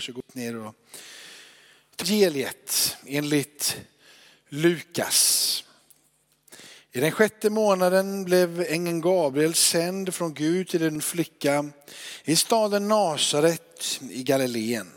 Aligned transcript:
Varsågod 0.00 0.24
ner 0.32 0.56
och 0.56 0.74
Evangeliet 1.98 2.96
enligt 3.06 3.76
Lukas. 4.48 5.64
I 6.92 7.00
den 7.00 7.12
sjätte 7.12 7.50
månaden 7.50 8.24
blev 8.24 8.60
ängeln 8.68 9.00
Gabriel 9.00 9.54
sänd 9.54 10.14
från 10.14 10.34
Gud 10.34 10.68
till 10.68 10.82
en 10.82 11.00
flicka 11.00 11.70
i 12.24 12.36
staden 12.36 12.88
Nasaret 12.88 14.00
i 14.10 14.22
Galileen. 14.22 14.90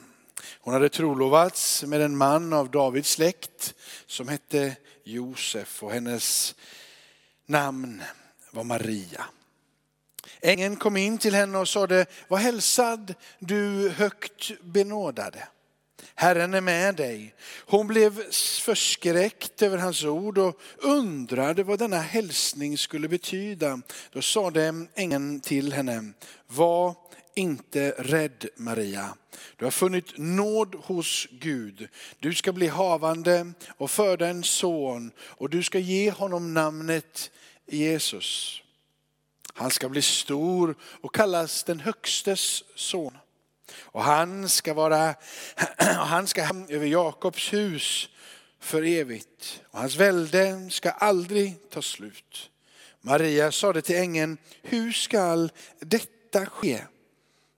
Hon 0.59 0.73
hade 0.73 0.89
trolovats 0.89 1.83
med 1.83 2.01
en 2.01 2.17
man 2.17 2.53
av 2.53 2.71
Davids 2.71 3.09
släkt 3.11 3.73
som 4.05 4.27
hette 4.27 4.75
Josef 5.03 5.83
och 5.83 5.91
hennes 5.91 6.55
namn 7.45 8.01
var 8.51 8.63
Maria. 8.63 9.25
Ängeln 10.41 10.75
kom 10.75 10.97
in 10.97 11.17
till 11.17 11.35
henne 11.35 11.57
och 11.57 11.67
sade, 11.67 12.05
var 12.27 12.37
hälsad 12.37 13.13
du 13.39 13.89
högt 13.89 14.51
benådade. 14.61 15.47
Herren 16.15 16.53
är 16.53 16.61
med 16.61 16.95
dig. 16.95 17.35
Hon 17.65 17.87
blev 17.87 18.31
förskräckt 18.61 19.61
över 19.61 19.77
hans 19.77 20.03
ord 20.03 20.37
och 20.37 20.59
undrade 20.77 21.63
vad 21.63 21.79
denna 21.79 21.99
hälsning 21.99 22.77
skulle 22.77 23.07
betyda. 23.07 23.81
Då 24.11 24.21
sade 24.21 24.85
ängeln 24.95 25.39
till 25.39 25.73
henne, 25.73 26.13
var 26.47 26.95
inte 27.35 27.95
rädd 27.97 28.45
Maria. 28.55 29.15
Du 29.55 29.65
har 29.65 29.71
funnit 29.71 30.17
nåd 30.17 30.75
hos 30.75 31.27
Gud. 31.31 31.87
Du 32.19 32.33
ska 32.33 32.53
bli 32.53 32.67
havande 32.67 33.53
och 33.77 33.91
föda 33.91 34.27
en 34.27 34.43
son 34.43 35.11
och 35.19 35.49
du 35.49 35.63
ska 35.63 35.79
ge 35.79 36.11
honom 36.11 36.53
namnet 36.53 37.31
Jesus. 37.67 38.62
Han 39.53 39.71
ska 39.71 39.89
bli 39.89 40.01
stor 40.01 40.75
och 40.81 41.15
kallas 41.15 41.63
den 41.63 41.79
högstes 41.79 42.63
son. 42.75 43.17
Och 43.81 44.03
han 44.03 44.49
ska 44.49 44.73
vara, 44.73 45.15
han 45.77 46.27
ska 46.27 46.41
över 46.69 46.85
Jakobs 46.85 47.53
hus 47.53 48.09
för 48.59 48.83
evigt. 48.83 49.61
Och 49.71 49.79
hans 49.79 49.95
välde 49.95 50.69
ska 50.69 50.91
aldrig 50.91 51.69
ta 51.69 51.81
slut. 51.81 52.49
Maria 53.01 53.51
sade 53.51 53.81
till 53.81 53.95
ängeln, 53.95 54.37
hur 54.61 54.91
skall 54.91 55.51
detta 55.79 56.45
ske? 56.45 56.81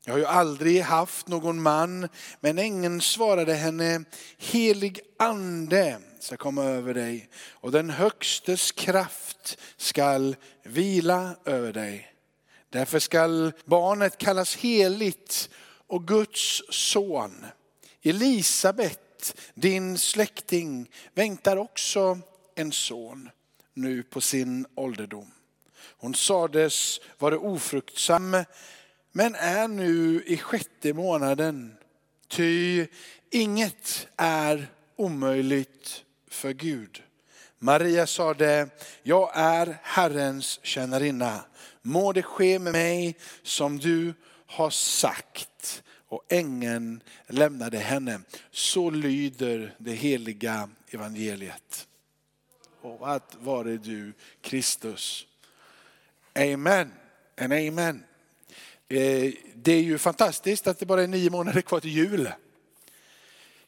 Jag 0.07 0.13
har 0.13 0.19
ju 0.19 0.25
aldrig 0.25 0.81
haft 0.81 1.27
någon 1.27 1.61
man, 1.61 2.09
men 2.39 2.57
ängeln 2.57 3.01
svarade 3.01 3.53
henne, 3.53 4.03
helig 4.37 4.99
ande 5.19 5.99
ska 6.19 6.37
komma 6.37 6.63
över 6.63 6.93
dig 6.93 7.29
och 7.51 7.71
den 7.71 7.89
högstes 7.89 8.71
kraft 8.71 9.57
skall 9.77 10.35
vila 10.63 11.35
över 11.45 11.73
dig. 11.73 12.13
Därför 12.69 12.99
skall 12.99 13.53
barnet 13.65 14.17
kallas 14.17 14.55
heligt 14.55 15.49
och 15.87 16.07
Guds 16.07 16.61
son. 16.69 17.45
Elisabet, 18.01 19.35
din 19.53 19.97
släkting, 19.97 20.89
väntar 21.13 21.57
också 21.57 22.19
en 22.55 22.71
son 22.71 23.29
nu 23.73 24.03
på 24.03 24.21
sin 24.21 24.65
ålderdom. 24.75 25.31
Hon 25.97 26.15
sades 26.15 26.99
vara 27.17 27.39
ofruktsam 27.39 28.37
men 29.17 29.35
är 29.35 29.67
nu 29.67 30.23
i 30.25 30.37
sjätte 30.37 30.93
månaden. 30.93 31.77
Ty 32.27 32.87
inget 33.29 34.07
är 34.17 34.67
omöjligt 34.95 36.03
för 36.27 36.53
Gud. 36.53 37.03
Maria 37.59 38.07
sade, 38.07 38.69
jag 39.03 39.31
är 39.33 39.77
Herrens 39.83 40.59
tjänarinna. 40.63 41.45
Må 41.81 42.13
det 42.13 42.23
ske 42.23 42.59
med 42.59 42.73
mig 42.73 43.17
som 43.43 43.79
du 43.79 44.13
har 44.45 44.69
sagt. 44.69 45.83
Och 46.07 46.25
ängeln 46.29 47.03
lämnade 47.27 47.77
henne. 47.77 48.19
Så 48.51 48.89
lyder 48.89 49.75
det 49.77 49.93
heliga 49.93 50.69
evangeliet. 50.89 51.87
Och 52.81 53.13
att 53.13 53.35
vare 53.39 53.77
du 53.77 54.13
Kristus. 54.41 55.27
Amen 56.33 56.91
and 57.37 57.53
amen. 57.53 58.03
Eh, 58.89 59.33
det 59.55 59.71
är 59.71 59.81
ju 59.81 59.97
fantastiskt 59.97 60.67
att 60.67 60.79
det 60.79 60.85
bara 60.85 61.03
är 61.03 61.07
nio 61.07 61.29
månader 61.29 61.61
kvar 61.61 61.79
till 61.79 61.91
jul. 61.91 62.29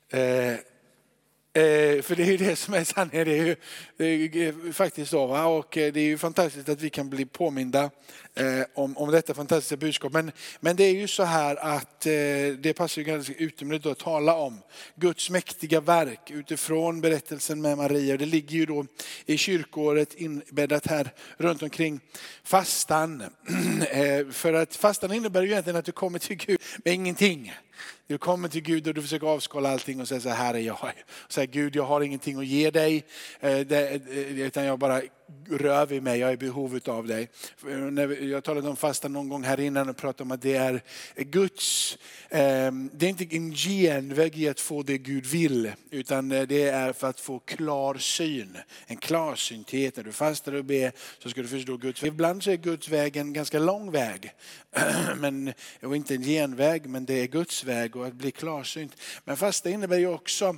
Eh, 0.09 0.51
eh, 0.51 2.01
för 2.01 2.15
det 2.15 2.23
är 2.23 2.31
ju 2.31 2.37
det 2.37 2.55
som 2.55 2.73
är 2.73 2.83
sanningen, 2.83 3.27
det 3.27 3.39
är 3.39 3.45
ju, 3.45 3.55
det 3.97 4.45
är 4.45 4.71
faktiskt 4.71 5.11
så. 5.11 5.27
Va? 5.27 5.45
Och 5.45 5.67
det 5.71 5.97
är 5.97 5.99
ju 5.99 6.17
fantastiskt 6.17 6.69
att 6.69 6.81
vi 6.81 6.89
kan 6.89 7.09
bli 7.09 7.25
påminda 7.25 7.89
Eh, 8.37 8.65
om, 8.73 8.97
om 8.97 9.11
detta 9.11 9.33
fantastiska 9.33 9.77
budskap. 9.77 10.13
Men, 10.13 10.31
men 10.59 10.75
det 10.75 10.83
är 10.83 10.93
ju 10.93 11.07
så 11.07 11.23
här 11.23 11.55
att 11.55 12.05
eh, 12.05 12.11
det 12.59 12.73
passar 12.75 13.01
ju 13.01 13.05
ganska 13.05 13.33
utomordentligt 13.33 13.91
att 13.91 13.99
tala 13.99 14.35
om 14.35 14.61
Guds 14.95 15.29
mäktiga 15.29 15.81
verk 15.81 16.31
utifrån 16.31 17.01
berättelsen 17.01 17.61
med 17.61 17.77
Maria. 17.77 18.17
Det 18.17 18.25
ligger 18.25 18.57
ju 18.57 18.65
då 18.65 18.85
i 19.25 19.37
kyrkåret 19.37 20.13
inbäddat 20.13 20.87
här 20.87 21.13
runt 21.37 21.63
omkring 21.63 21.99
fastan. 22.43 23.23
Eh, 23.91 24.27
för 24.29 24.53
att 24.53 24.75
fastan 24.75 25.13
innebär 25.13 25.41
ju 25.41 25.51
egentligen 25.51 25.79
att 25.79 25.85
du 25.85 25.91
kommer 25.91 26.19
till 26.19 26.35
Gud 26.35 26.61
med 26.85 26.93
ingenting. 26.93 27.53
Du 28.07 28.17
kommer 28.17 28.47
till 28.47 28.61
Gud 28.61 28.87
och 28.87 28.93
du 28.93 29.01
försöker 29.01 29.27
avskala 29.27 29.69
allting 29.69 30.01
och 30.01 30.07
säger 30.07 30.21
så 30.21 30.29
här 30.29 30.53
är 30.53 30.59
jag. 30.59 30.91
Säger 31.29 31.47
Gud, 31.47 31.75
jag 31.75 31.83
har 31.83 32.01
ingenting 32.01 32.39
att 32.39 32.45
ge 32.45 32.71
dig, 32.71 33.05
eh, 33.39 33.61
utan 34.39 34.63
jag 34.63 34.79
bara 34.79 35.01
rör 35.49 35.85
vid 35.85 36.03
mig, 36.03 36.19
jag 36.19 36.29
är 36.29 36.33
i 36.33 36.37
behov 36.37 36.79
av 36.85 37.07
dig. 37.07 37.29
Jag 38.21 38.43
talade 38.43 38.69
om 38.69 38.75
fasta 38.75 39.07
någon 39.07 39.29
gång 39.29 39.43
här 39.43 39.59
innan 39.59 39.89
och 39.89 39.97
pratade 39.97 40.23
om 40.23 40.31
att 40.31 40.41
det 40.41 40.55
är 40.55 40.81
Guds, 41.15 41.97
ehm, 42.29 42.89
det 42.93 43.05
är 43.05 43.09
inte 43.09 43.35
en 43.35 43.51
genväg 43.51 44.37
i 44.37 44.49
att 44.49 44.59
få 44.59 44.83
det 44.83 44.97
Gud 44.97 45.25
vill, 45.25 45.71
utan 45.91 46.31
eh, 46.31 46.47
det 46.47 46.63
är 46.63 46.93
för 46.93 47.09
att 47.09 47.19
få 47.19 47.39
klar 47.39 47.95
syn, 47.95 48.57
en 48.87 48.97
klarsynthet. 48.97 49.97
När 49.97 50.03
du 50.03 50.11
fastar 50.11 50.53
och 50.53 50.65
ber 50.65 50.91
så 51.19 51.29
ska 51.29 51.41
du 51.41 51.47
förstå 51.47 51.77
Guds 51.77 52.03
väg. 52.03 52.07
Ibland 52.07 52.43
så 52.43 52.51
är 52.51 52.55
Guds 52.55 52.89
väg 52.89 53.17
en 53.17 53.33
ganska 53.33 53.59
lång 53.59 53.91
väg, 53.91 54.31
men, 55.17 55.53
och 55.83 55.95
inte 55.95 56.15
en 56.15 56.23
genväg, 56.23 56.89
men 56.89 57.05
det 57.05 57.13
är 57.13 57.27
Guds 57.27 57.63
väg 57.63 57.95
och 57.95 58.07
att 58.07 58.13
bli 58.13 58.31
klarsynt. 58.31 58.95
Men 59.23 59.37
fasta 59.37 59.69
innebär 59.69 59.97
ju 59.97 60.07
också 60.07 60.55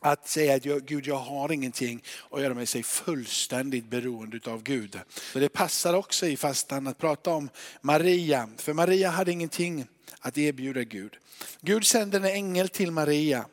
att 0.00 0.28
säga 0.28 0.54
att 0.54 0.64
jag, 0.64 0.84
Gud 0.84 1.06
jag 1.06 1.16
har 1.16 1.52
ingenting 1.52 2.02
och 2.18 2.42
göra 2.42 2.54
mig 2.54 2.66
sig 2.66 2.82
fullständigt 2.82 3.90
beroende 3.90 4.40
av 4.50 4.62
Gud. 4.62 5.00
Så 5.32 5.38
det 5.38 5.48
passar 5.48 5.94
också 5.94 6.26
i 6.26 6.36
fastan 6.36 6.86
att 6.86 6.98
prata 6.98 7.30
om 7.30 7.48
Maria, 7.80 8.48
för 8.56 8.72
Maria 8.72 9.10
hade 9.10 9.32
ingenting 9.32 9.86
att 10.20 10.38
erbjuda 10.38 10.82
Gud. 10.82 11.16
Gud 11.60 11.86
sände 11.86 12.16
en 12.16 12.24
ängel 12.24 12.68
till 12.68 12.90
Maria. 12.90 13.44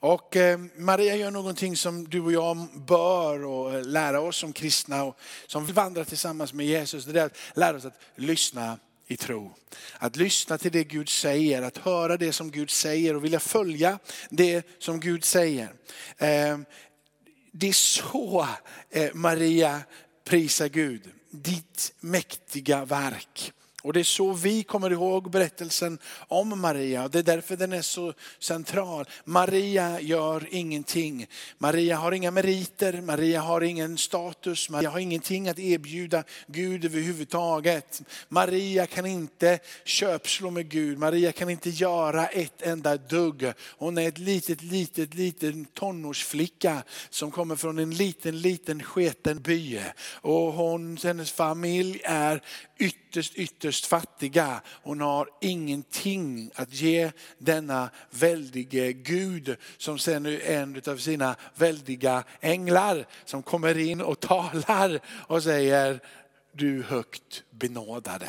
Och 0.00 0.36
eh, 0.36 0.58
Maria 0.76 1.16
gör 1.16 1.30
någonting 1.30 1.76
som 1.76 2.08
du 2.08 2.20
och 2.20 2.32
jag 2.32 2.68
bör 2.74 3.44
och 3.44 3.74
eh, 3.74 3.84
lära 3.84 4.20
oss 4.20 4.36
som 4.36 4.52
kristna 4.52 5.04
och 5.04 5.18
som 5.46 5.66
vandrar 5.66 6.04
tillsammans 6.04 6.52
med 6.52 6.66
Jesus. 6.66 7.04
Det 7.04 7.20
är 7.20 7.26
att 7.26 7.36
lära 7.54 7.76
oss 7.76 7.84
att 7.84 8.00
lyssna 8.16 8.78
i 9.08 9.16
tro. 9.16 9.54
Att 9.98 10.16
lyssna 10.16 10.58
till 10.58 10.72
det 10.72 10.84
Gud 10.84 11.08
säger, 11.08 11.62
att 11.62 11.78
höra 11.78 12.16
det 12.16 12.32
som 12.32 12.50
Gud 12.50 12.70
säger 12.70 13.16
och 13.16 13.24
vilja 13.24 13.40
följa 13.40 13.98
det 14.30 14.66
som 14.78 15.00
Gud 15.00 15.24
säger. 15.24 15.72
Eh, 16.18 16.58
det 17.52 17.68
är 17.68 17.72
så 17.72 18.46
eh, 18.90 19.14
Maria 19.14 19.80
prisar 20.24 20.68
Gud, 20.68 21.02
ditt 21.30 21.92
mäktiga 22.00 22.84
verk. 22.84 23.52
Och 23.88 23.94
det 23.94 24.00
är 24.00 24.04
så 24.04 24.32
vi 24.32 24.62
kommer 24.62 24.90
ihåg 24.90 25.30
berättelsen 25.30 25.98
om 26.28 26.60
Maria. 26.60 27.08
Det 27.08 27.18
är 27.18 27.22
därför 27.22 27.56
den 27.56 27.72
är 27.72 27.82
så 27.82 28.14
central. 28.38 29.04
Maria 29.24 30.00
gör 30.00 30.48
ingenting. 30.50 31.26
Maria 31.58 31.96
har 31.96 32.12
inga 32.12 32.30
meriter, 32.30 33.00
Maria 33.00 33.40
har 33.40 33.60
ingen 33.60 33.98
status, 33.98 34.70
Maria 34.70 34.90
har 34.90 34.98
ingenting 34.98 35.48
att 35.48 35.58
erbjuda 35.58 36.24
Gud 36.46 36.84
överhuvudtaget. 36.84 38.02
Maria 38.28 38.86
kan 38.86 39.06
inte 39.06 39.58
köpslå 39.84 40.50
med 40.50 40.68
Gud, 40.68 40.98
Maria 40.98 41.32
kan 41.32 41.50
inte 41.50 41.70
göra 41.70 42.26
ett 42.26 42.62
enda 42.62 42.96
dugg. 42.96 43.52
Hon 43.78 43.98
är 43.98 44.08
ett 44.08 44.18
litet, 44.18 44.62
litet, 44.62 45.14
liten 45.14 45.64
tonårsflicka 45.64 46.82
som 47.10 47.30
kommer 47.30 47.56
från 47.56 47.78
en 47.78 47.90
liten, 47.90 48.40
liten 48.40 48.82
sketen 48.82 49.42
by. 49.42 49.80
Och 50.12 50.52
hon, 50.52 50.98
hennes 51.02 51.32
familj 51.32 52.00
är 52.04 52.42
ytterst, 52.78 53.34
ytterst 53.34 53.86
fattiga. 53.86 54.60
Hon 54.66 55.00
har 55.00 55.28
ingenting 55.40 56.50
att 56.54 56.72
ge 56.72 57.12
denna 57.38 57.90
väldige 58.10 58.92
Gud 58.92 59.56
som 59.76 59.98
sen 59.98 60.26
är 60.26 60.40
en 60.40 60.82
av 60.86 60.96
sina 60.96 61.36
väldiga 61.54 62.24
änglar 62.40 63.06
som 63.24 63.42
kommer 63.42 63.78
in 63.78 64.00
och 64.00 64.20
talar 64.20 65.00
och 65.06 65.42
säger 65.42 66.00
du 66.52 66.82
högt 66.82 67.42
benådade. 67.50 68.28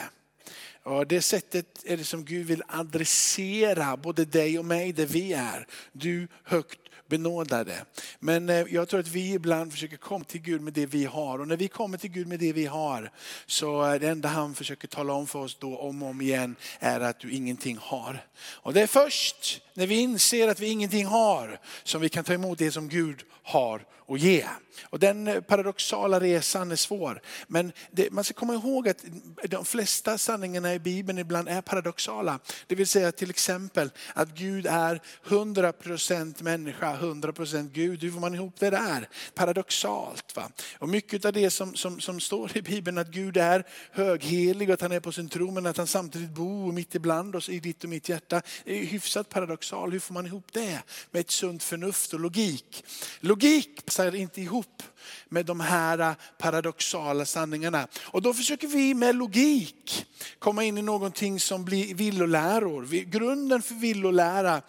Och 0.83 1.07
det 1.07 1.21
sättet 1.21 1.83
är 1.85 1.97
det 1.97 2.03
som 2.03 2.25
Gud 2.25 2.47
vill 2.47 2.63
adressera 2.67 3.97
både 3.97 4.25
dig 4.25 4.59
och 4.59 4.65
mig 4.65 4.93
där 4.93 5.05
vi 5.05 5.33
är. 5.33 5.67
Du 5.91 6.27
högt 6.43 6.79
benådade. 7.09 7.85
Men 8.19 8.49
eh, 8.49 8.65
jag 8.69 8.89
tror 8.89 8.99
att 8.99 9.07
vi 9.07 9.33
ibland 9.33 9.71
försöker 9.71 9.97
komma 9.97 10.25
till 10.25 10.41
Gud 10.41 10.61
med 10.61 10.73
det 10.73 10.85
vi 10.85 11.05
har. 11.05 11.39
Och 11.39 11.47
när 11.47 11.57
vi 11.57 11.67
kommer 11.67 11.97
till 11.97 12.11
Gud 12.11 12.27
med 12.27 12.39
det 12.39 12.53
vi 12.53 12.65
har 12.65 13.11
så 13.45 13.81
är 13.81 13.99
det 13.99 14.09
enda 14.09 14.29
han 14.29 14.55
försöker 14.55 14.87
tala 14.87 15.13
om 15.13 15.27
för 15.27 15.39
oss 15.39 15.57
då 15.59 15.77
om 15.77 16.03
och 16.03 16.09
om 16.09 16.21
igen 16.21 16.55
är 16.79 16.99
att 16.99 17.19
du 17.19 17.31
ingenting 17.31 17.77
har. 17.81 18.25
Och 18.39 18.73
det 18.73 18.81
är 18.81 18.87
först 18.87 19.61
när 19.73 19.87
vi 19.87 19.95
inser 19.95 20.47
att 20.47 20.59
vi 20.59 20.67
ingenting 20.67 21.05
har 21.05 21.59
som 21.83 22.01
vi 22.01 22.09
kan 22.09 22.23
ta 22.23 22.33
emot 22.33 22.57
det 22.57 22.71
som 22.71 22.89
Gud 22.89 23.23
har 23.43 23.85
och 24.09 24.17
ge. 24.17 24.45
Och 24.83 24.99
den 24.99 25.27
eh, 25.27 25.41
paradoxala 25.41 26.19
resan 26.19 26.71
är 26.71 26.75
svår. 26.75 27.21
Men 27.47 27.71
det, 27.91 28.11
man 28.11 28.23
ska 28.23 28.33
komma 28.33 28.53
ihåg 28.53 28.89
att 28.89 29.05
de 29.43 29.65
flesta 29.65 30.17
sanningarna 30.17 30.73
i 30.73 30.79
Bibeln 30.79 31.19
ibland 31.19 31.49
är 31.49 31.61
paradoxala. 31.61 32.39
Det 32.67 32.75
vill 32.75 32.87
säga 32.87 33.11
till 33.11 33.29
exempel 33.29 33.91
att 34.13 34.29
Gud 34.29 34.65
är 34.65 35.01
100% 35.27 36.43
människa, 36.43 36.97
100% 36.97 37.69
Gud. 37.73 38.03
Hur 38.03 38.11
får 38.11 38.19
man 38.19 38.35
ihop 38.35 38.53
det 38.59 38.69
där? 38.69 39.09
Paradoxalt. 39.33 40.35
Va? 40.35 40.51
Och 40.79 40.89
mycket 40.89 41.25
av 41.25 41.33
det 41.33 41.49
som, 41.49 41.75
som, 41.75 41.99
som 41.99 42.19
står 42.19 42.57
i 42.57 42.61
Bibeln 42.61 42.97
att 42.97 43.07
Gud 43.07 43.37
är 43.37 43.63
höghelig 43.91 44.69
och 44.69 44.73
att 44.73 44.81
han 44.81 44.91
är 44.91 44.99
på 44.99 45.11
sin 45.11 45.29
tro 45.29 45.51
men 45.51 45.65
att 45.65 45.77
han 45.77 45.87
samtidigt 45.87 46.29
bor 46.29 46.71
mitt 46.71 46.95
ibland 46.95 47.35
oss 47.35 47.49
i 47.49 47.59
ditt 47.59 47.83
och 47.83 47.89
mitt 47.89 48.09
hjärta. 48.09 48.41
är 48.65 48.85
hyfsat 48.85 49.29
paradoxalt. 49.29 49.93
Hur 49.93 49.99
får 49.99 50.13
man 50.13 50.25
ihop 50.25 50.47
det 50.51 50.79
med 51.11 51.19
ett 51.19 51.31
sunt 51.31 51.63
förnuft 51.63 52.13
och 52.13 52.19
logik? 52.19 52.83
Logik 53.19 53.85
passar 53.99 54.15
inte 54.15 54.41
ihop 54.41 54.83
med 55.29 55.45
de 55.45 55.59
här 55.59 56.15
paradoxala 56.37 57.25
sanningarna. 57.25 57.87
Och 58.05 58.21
då 58.21 58.33
försöker 58.33 58.67
vi 58.67 58.93
med 58.93 59.15
logik 59.15 60.05
komma 60.39 60.63
in 60.63 60.77
i 60.77 60.81
någonting 60.81 61.39
som 61.39 61.65
blir 61.65 61.95
villoläror. 61.95 62.87
Grunden 63.03 63.61
för 63.61 63.75
villolära 63.75 64.61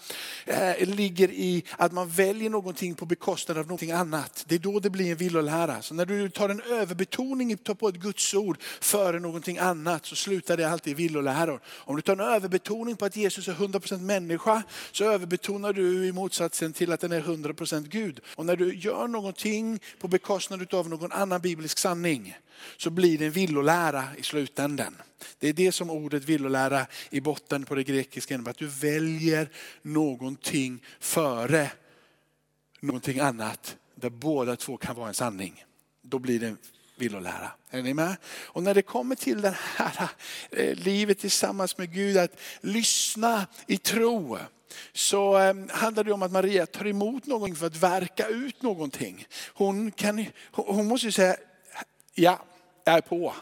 eh, 0.46 0.88
ligger 0.88 1.30
i 1.30 1.64
att 1.76 1.92
man 1.92 2.08
väljer 2.08 2.50
någonting 2.50 2.94
på 2.94 3.06
bekostnad 3.06 3.58
av 3.58 3.66
någonting 3.66 3.90
annat. 3.90 4.44
Det 4.48 4.54
är 4.54 4.58
då 4.58 4.80
det 4.80 4.90
blir 4.90 5.10
en 5.10 5.16
villolära. 5.16 5.82
Så 5.82 5.94
när 5.94 6.06
du 6.06 6.30
tar 6.30 6.48
en 6.48 6.60
överbetoning 6.60 7.56
på 7.56 7.88
ett 7.88 7.94
Gudsord 7.94 8.56
före 8.80 9.20
någonting 9.20 9.58
annat 9.58 10.06
så 10.06 10.16
slutar 10.16 10.56
det 10.56 10.70
alltid 10.70 10.90
i 10.90 10.94
villoläror. 10.94 11.60
Om 11.66 11.96
du 11.96 12.02
tar 12.02 12.12
en 12.12 12.20
överbetoning 12.20 12.96
på 12.96 13.04
att 13.04 13.16
Jesus 13.16 13.48
är 13.48 13.52
100% 13.52 14.00
människa 14.00 14.62
så 14.92 15.04
överbetonar 15.04 15.72
du 15.72 16.06
i 16.06 16.12
motsatsen 16.12 16.72
till 16.72 16.92
att 16.92 17.00
den 17.00 17.12
är 17.12 17.20
100% 17.20 17.88
Gud. 17.88 18.20
Och 18.36 18.46
när 18.46 18.56
du 18.56 18.74
gör 18.74 19.08
någonting 19.08 19.80
på 19.98 20.08
bekostnad 20.20 20.74
av 20.74 20.88
någon 20.88 21.12
annan 21.12 21.40
biblisk 21.40 21.78
sanning 21.78 22.36
så 22.76 22.90
blir 22.90 23.18
det 23.18 23.26
en 23.26 23.32
villolära 23.32 24.04
i 24.18 24.22
slutändan. 24.22 24.96
Det 25.38 25.48
är 25.48 25.52
det 25.52 25.72
som 25.72 25.90
ordet 25.90 26.24
villolära 26.24 26.86
i 27.10 27.20
botten 27.20 27.64
på 27.64 27.74
det 27.74 27.84
grekiska 27.84 28.34
innebär. 28.34 28.50
Att 28.50 28.58
du 28.58 28.66
väljer 28.66 29.48
någonting 29.82 30.84
före 31.00 31.70
någonting 32.80 33.20
annat 33.20 33.76
där 33.94 34.10
båda 34.10 34.56
två 34.56 34.76
kan 34.76 34.96
vara 34.96 35.08
en 35.08 35.14
sanning. 35.14 35.64
Då 36.02 36.18
blir 36.18 36.40
det 36.40 36.46
en 36.46 36.58
vill 37.00 37.16
och 37.16 37.22
lära. 37.22 37.50
Är 37.70 37.82
ni 37.82 37.94
med? 37.94 38.16
Och 38.46 38.62
när 38.62 38.74
det 38.74 38.82
kommer 38.82 39.14
till 39.14 39.40
det 39.40 39.56
här 39.76 40.08
eh, 40.50 40.74
livet 40.74 41.18
tillsammans 41.18 41.78
med 41.78 41.92
Gud, 41.92 42.16
att 42.16 42.40
lyssna 42.60 43.46
i 43.66 43.76
tro 43.76 44.38
så 44.92 45.38
eh, 45.38 45.54
handlar 45.70 46.04
det 46.04 46.12
om 46.12 46.22
att 46.22 46.32
Maria 46.32 46.66
tar 46.66 46.86
emot 46.86 47.26
någonting 47.26 47.56
för 47.56 47.66
att 47.66 47.76
verka 47.76 48.26
ut 48.26 48.62
någonting. 48.62 49.26
Hon, 49.54 49.90
kan, 49.90 50.26
hon 50.50 50.86
måste 50.86 51.06
ju 51.06 51.12
säga, 51.12 51.36
ja, 52.14 52.44
jag 52.84 52.94
är 52.94 53.00
på. 53.00 53.34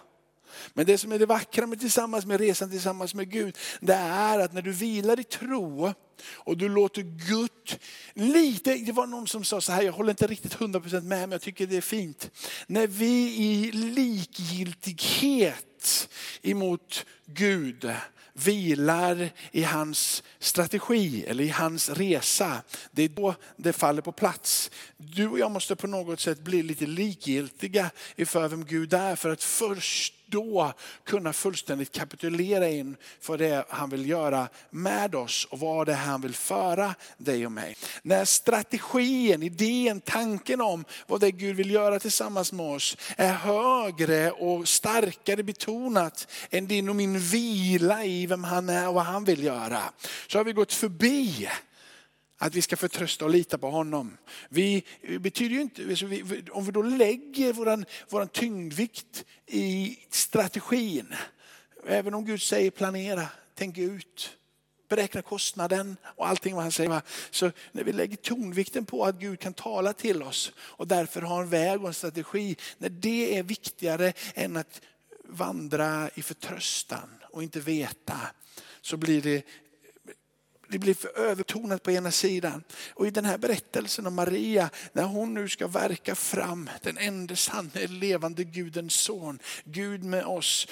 Men 0.74 0.86
det 0.86 0.98
som 0.98 1.12
är 1.12 1.18
det 1.18 1.26
vackra 1.26 1.66
med 1.66 1.80
tillsammans 1.80 2.26
med 2.26 2.40
resan 2.40 2.70
tillsammans 2.70 3.14
med 3.14 3.30
Gud, 3.30 3.56
det 3.80 3.94
är 3.94 4.38
att 4.38 4.52
när 4.52 4.62
du 4.62 4.72
vilar 4.72 5.20
i 5.20 5.24
tro 5.24 5.94
och 6.24 6.56
du 6.56 6.68
låter 6.68 7.02
Gud 7.02 7.50
lite, 8.14 8.74
det 8.74 8.92
var 8.92 9.06
någon 9.06 9.26
som 9.26 9.44
sa 9.44 9.60
så 9.60 9.72
här, 9.72 9.82
jag 9.82 9.92
håller 9.92 10.10
inte 10.10 10.26
riktigt 10.26 10.56
100% 10.56 11.00
med 11.00 11.02
men 11.02 11.32
jag 11.32 11.42
tycker 11.42 11.66
det 11.66 11.76
är 11.76 11.80
fint. 11.80 12.30
När 12.66 12.86
vi 12.86 13.36
i 13.36 13.72
likgiltighet 13.72 15.64
emot 16.42 17.06
Gud 17.26 17.90
vilar 18.32 19.30
i 19.52 19.62
hans 19.62 20.22
strategi 20.38 21.24
eller 21.24 21.44
i 21.44 21.48
hans 21.48 21.88
resa. 21.90 22.62
Det 22.90 23.02
är 23.02 23.08
då 23.08 23.34
det 23.56 23.72
faller 23.72 24.02
på 24.02 24.12
plats. 24.12 24.70
Du 24.96 25.28
och 25.28 25.38
jag 25.38 25.50
måste 25.50 25.76
på 25.76 25.86
något 25.86 26.20
sätt 26.20 26.40
bli 26.40 26.62
lite 26.62 26.86
likgiltiga 26.86 27.90
inför 28.16 28.48
vem 28.48 28.64
Gud 28.64 28.94
är 28.94 29.16
för 29.16 29.30
att 29.30 29.42
först 29.42 30.14
då 30.30 30.72
kunna 31.04 31.32
fullständigt 31.32 31.92
kapitulera 31.92 32.68
in 32.68 32.96
för 33.20 33.38
det 33.38 33.64
han 33.68 33.90
vill 33.90 34.08
göra 34.08 34.48
med 34.70 35.14
oss 35.14 35.44
och 35.50 35.60
vad 35.60 35.86
det 35.86 35.92
är 35.92 35.96
han 35.96 36.20
vill 36.20 36.34
föra 36.34 36.94
dig 37.16 37.46
och 37.46 37.52
mig. 37.52 37.76
När 38.02 38.24
strategin, 38.24 39.42
idén, 39.42 40.00
tanken 40.00 40.60
om 40.60 40.84
vad 41.06 41.20
det 41.20 41.26
är 41.26 41.30
Gud 41.30 41.56
vill 41.56 41.70
göra 41.70 41.98
tillsammans 41.98 42.52
med 42.52 42.66
oss 42.66 42.96
är 43.16 43.32
högre 43.32 44.30
och 44.30 44.68
starkare 44.68 45.42
betonat 45.42 46.28
än 46.50 46.66
din 46.66 46.88
och 46.88 46.96
min 46.96 47.18
vila 47.18 48.04
i 48.04 48.26
vem 48.26 48.44
han 48.44 48.68
är 48.68 48.88
och 48.88 48.94
vad 48.94 49.04
han 49.04 49.24
vill 49.24 49.44
göra. 49.44 49.80
Så 50.26 50.38
har 50.38 50.44
vi 50.44 50.52
gått 50.52 50.72
förbi 50.72 51.48
att 52.38 52.54
vi 52.54 52.62
ska 52.62 52.76
förtrösta 52.76 53.24
och 53.24 53.30
lita 53.30 53.58
på 53.58 53.70
honom. 53.70 54.16
Vi, 54.48 54.84
betyder 55.20 55.54
ju 55.54 55.60
inte, 55.60 55.82
alltså 55.88 56.06
om 56.50 56.64
vi 56.64 56.72
då 56.72 56.82
lägger 56.82 57.52
våran, 57.52 57.84
våran 58.08 58.28
tyngdvikt 58.28 59.24
i 59.46 59.98
strategin. 60.10 61.14
Även 61.86 62.14
om 62.14 62.24
Gud 62.24 62.42
säger 62.42 62.70
planera, 62.70 63.26
tänk 63.54 63.78
ut, 63.78 64.36
beräkna 64.88 65.22
kostnaden 65.22 65.96
och 66.04 66.28
allting 66.28 66.54
vad 66.54 66.62
han 66.62 66.72
säger. 66.72 67.02
Så 67.30 67.50
när 67.72 67.84
vi 67.84 67.92
lägger 67.92 68.16
tonvikten 68.16 68.84
på 68.84 69.04
att 69.04 69.20
Gud 69.20 69.40
kan 69.40 69.54
tala 69.54 69.92
till 69.92 70.22
oss 70.22 70.52
och 70.58 70.88
därför 70.88 71.20
har 71.20 71.42
en 71.42 71.48
väg 71.48 71.82
och 71.82 71.88
en 71.88 71.94
strategi. 71.94 72.56
När 72.78 72.88
det 72.88 73.38
är 73.38 73.42
viktigare 73.42 74.12
än 74.34 74.56
att 74.56 74.80
vandra 75.24 76.10
i 76.14 76.22
förtröstan 76.22 77.10
och 77.22 77.42
inte 77.42 77.60
veta 77.60 78.20
så 78.80 78.96
blir 78.96 79.22
det 79.22 79.42
det 80.68 80.78
blir 80.78 80.94
för 80.94 81.18
övertonat 81.18 81.82
på 81.82 81.90
ena 81.90 82.10
sidan. 82.10 82.62
Och 82.94 83.06
i 83.06 83.10
den 83.10 83.24
här 83.24 83.38
berättelsen 83.38 84.06
om 84.06 84.14
Maria, 84.14 84.70
när 84.92 85.04
hon 85.04 85.34
nu 85.34 85.48
ska 85.48 85.66
verka 85.66 86.14
fram 86.14 86.70
den 86.82 86.98
enda 86.98 87.36
sanne 87.36 87.86
levande 87.86 88.44
Gudens 88.44 88.94
son, 88.94 89.38
Gud 89.64 90.04
med 90.04 90.24
oss. 90.24 90.66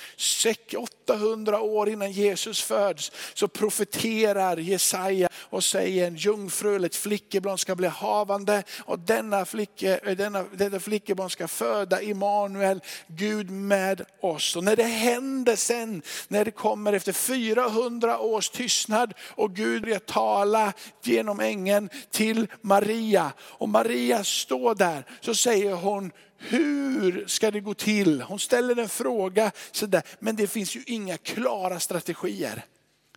800 0.77 1.61
år 1.61 1.89
innan 1.89 2.13
Jesus 2.13 2.63
föds 2.63 3.13
så 3.35 3.49
profeterar 3.49 4.57
Jesaja 4.57 5.29
och 5.37 5.65
säger 5.65 6.07
en 6.07 6.17
jungfru 6.17 6.75
eller 6.75 6.87
ett 6.87 6.97
flickebarn 6.97 7.59
ska 7.59 7.75
bli 7.75 7.89
havande 7.89 8.63
och 8.79 8.99
denna, 8.99 9.45
flicke, 9.45 10.01
eh, 10.05 10.17
denna, 10.17 10.45
denna 10.53 10.81
flickebarn 10.81 11.31
ska 11.31 11.49
föda 11.49 12.03
Immanuel, 12.03 12.81
Gud 13.07 13.51
med 13.51 14.05
oss. 14.21 14.57
Och 14.57 14.65
när 14.65 14.77
det 14.77 14.83
händer 14.83 15.57
sen, 15.57 16.03
när 16.29 16.45
det 16.45 16.51
kommer 16.51 16.93
efter 16.93 17.13
400 17.13 18.19
års 18.19 18.51
tystnad 18.51 19.15
och 19.21 19.55
Gud 19.55 19.86
börjar 19.87 19.99
tala 19.99 20.73
genom 21.03 21.41
ängeln 21.41 21.91
till 22.11 22.47
Maria. 22.61 23.33
Och 23.41 23.69
Maria 23.69 24.25
står 24.25 24.75
där, 24.75 25.05
så 25.21 25.35
säger 25.35 25.73
hon, 25.73 26.13
hur 26.39 27.27
ska 27.27 27.51
det 27.51 27.61
gå 27.61 27.75
till? 27.75 28.23
Hon 28.23 28.39
ställer 28.39 28.79
en 28.79 28.89
fråga, 28.89 29.51
sådär. 29.73 30.03
men 30.19 30.37
det 30.37 30.47
finns 30.47 30.77
ju 30.77 30.83
inga 30.87 31.17
klara 31.17 31.81
strategier. 31.81 32.65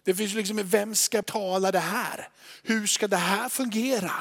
Det 0.04 0.16
finns 0.16 0.34
liksom, 0.34 0.62
vem 0.64 0.96
ska 0.96 1.22
tala 1.22 1.72
det 1.72 1.80
här? 1.80 2.30
Hur 2.64 2.88
ska 2.88 3.08
det 3.08 3.18
här 3.18 3.50
fungera? 3.50 4.12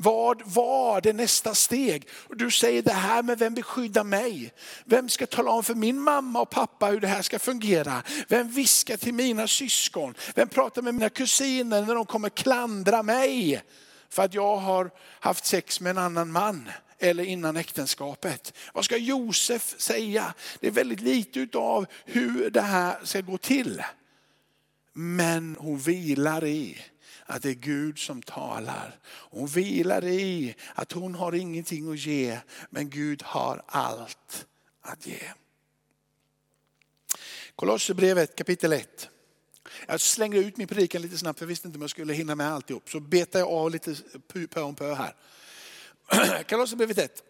Vad 0.00 0.42
var 0.44 1.00
det 1.00 1.12
nästa 1.12 1.54
steg? 1.54 2.08
Och 2.28 2.36
du 2.36 2.50
säger 2.50 2.82
det 2.82 2.92
här 2.92 3.22
men 3.22 3.36
vem 3.36 3.54
beskyddar 3.54 4.04
mig? 4.04 4.52
Vem 4.84 5.08
ska 5.08 5.26
tala 5.26 5.50
om 5.50 5.64
för 5.64 5.74
min 5.74 6.00
mamma 6.00 6.40
och 6.40 6.50
pappa 6.50 6.86
hur 6.86 7.00
det 7.00 7.06
här 7.06 7.22
ska 7.22 7.38
fungera? 7.38 8.02
Vem 8.28 8.50
viskar 8.50 8.96
till 8.96 9.14
mina 9.14 9.48
syskon? 9.48 10.14
Vem 10.34 10.48
pratar 10.48 10.82
med 10.82 10.94
mina 10.94 11.08
kusiner 11.08 11.82
när 11.82 11.94
de 11.94 12.06
kommer 12.06 12.28
klandra 12.28 13.02
mig? 13.02 13.62
För 14.08 14.22
att 14.22 14.34
jag 14.34 14.56
har 14.56 14.90
haft 15.20 15.46
sex 15.46 15.80
med 15.80 15.90
en 15.90 15.98
annan 15.98 16.32
man 16.32 16.68
eller 16.98 17.24
innan 17.24 17.56
äktenskapet. 17.56 18.52
Vad 18.74 18.84
ska 18.84 18.96
Josef 18.96 19.74
säga? 19.78 20.34
Det 20.60 20.66
är 20.66 20.70
väldigt 20.70 21.00
lite 21.00 21.58
av 21.58 21.86
hur 22.04 22.50
det 22.50 22.60
här 22.60 22.98
ska 23.04 23.20
gå 23.20 23.38
till. 23.38 23.82
Men 24.92 25.56
hon 25.58 25.78
vilar 25.78 26.44
i 26.44 26.78
att 27.28 27.42
det 27.42 27.50
är 27.50 27.54
Gud 27.54 27.98
som 27.98 28.22
talar. 28.22 28.98
Hon 29.06 29.46
vilar 29.46 30.04
i 30.04 30.54
att 30.74 30.92
hon 30.92 31.14
har 31.14 31.34
ingenting 31.34 31.92
att 31.92 31.98
ge, 31.98 32.38
men 32.70 32.90
Gud 32.90 33.22
har 33.22 33.62
allt 33.66 34.46
att 34.82 35.06
ge. 35.06 35.20
Kolosserbrevet 37.56 38.36
kapitel 38.36 38.72
1. 38.72 39.08
Jag 39.86 40.00
slänger 40.00 40.38
ut 40.38 40.56
min 40.56 40.68
predikan 40.68 41.02
lite 41.02 41.18
snabbt 41.18 41.38
för 41.38 41.44
jag 41.44 41.48
visste 41.48 41.68
inte 41.68 41.76
om 41.76 41.82
jag 41.82 41.90
skulle 41.90 42.14
hinna 42.14 42.34
med 42.34 42.52
alltihop. 42.52 42.90
Så 42.90 43.00
betar 43.00 43.38
jag 43.38 43.48
av 43.48 43.70
lite 43.70 43.94
pö 44.50 44.60
om 44.60 44.74
pö 44.74 44.94
här. 44.94 45.14
Kolosserbrevet 46.48 46.98
1. 46.98 47.22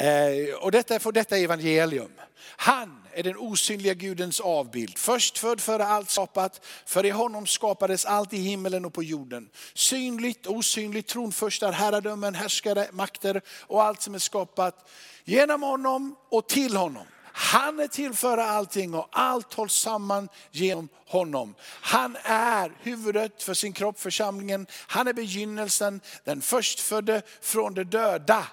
Eh, 0.00 0.54
och 0.54 0.72
detta 0.72 0.94
är 0.94 0.98
för 0.98 1.12
detta 1.12 1.36
evangelium. 1.36 2.12
Han 2.40 3.07
är 3.18 3.22
den 3.22 3.36
osynliga 3.36 3.94
Gudens 3.94 4.40
avbild. 4.40 4.98
Förstfödd 4.98 5.60
före 5.60 5.86
allt 5.86 6.10
skapat, 6.10 6.66
för 6.86 7.06
i 7.06 7.10
honom 7.10 7.46
skapades 7.46 8.04
allt 8.04 8.32
i 8.32 8.36
himmelen 8.36 8.84
och 8.84 8.94
på 8.94 9.02
jorden. 9.02 9.48
Synligt, 9.74 10.46
osynligt, 10.46 11.06
tronförstar, 11.06 11.72
herradömen, 11.72 12.34
härskare, 12.34 12.88
makter 12.92 13.42
och 13.60 13.82
allt 13.82 14.02
som 14.02 14.14
är 14.14 14.18
skapat 14.18 14.90
genom 15.24 15.62
honom 15.62 16.16
och 16.30 16.48
till 16.48 16.76
honom. 16.76 17.06
Han 17.32 17.80
är 17.80 17.86
till 17.86 18.14
för 18.14 18.38
allting 18.38 18.94
och 18.94 19.08
allt 19.12 19.54
hålls 19.54 19.74
samman 19.74 20.28
genom 20.50 20.88
honom. 21.06 21.54
Han 21.64 22.16
är 22.22 22.76
huvudet 22.80 23.42
för 23.42 23.54
sin 23.54 23.72
kropp, 23.72 24.00
församlingen. 24.00 24.66
Han 24.86 25.08
är 25.08 25.12
begynnelsen, 25.12 26.00
den 26.24 26.42
förstfödde 26.42 27.22
från 27.40 27.74
de 27.74 27.84
döda. 27.84 28.46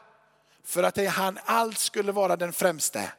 För 0.64 0.84
att 0.84 0.96
det 0.96 1.06
han 1.06 1.40
allt 1.46 1.78
skulle 1.78 2.12
vara 2.12 2.36
den 2.36 2.54
främste. 2.54 3.12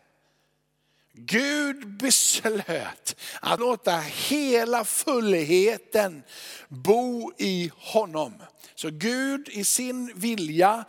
Gud 1.18 1.96
beslöt 1.98 3.16
att 3.40 3.60
låta 3.60 3.98
hela 4.00 4.84
fullheten 4.84 6.22
bo 6.68 7.32
i 7.38 7.70
honom. 7.76 8.34
Så 8.74 8.90
Gud 8.90 9.48
i 9.48 9.64
sin 9.64 10.12
vilja 10.14 10.84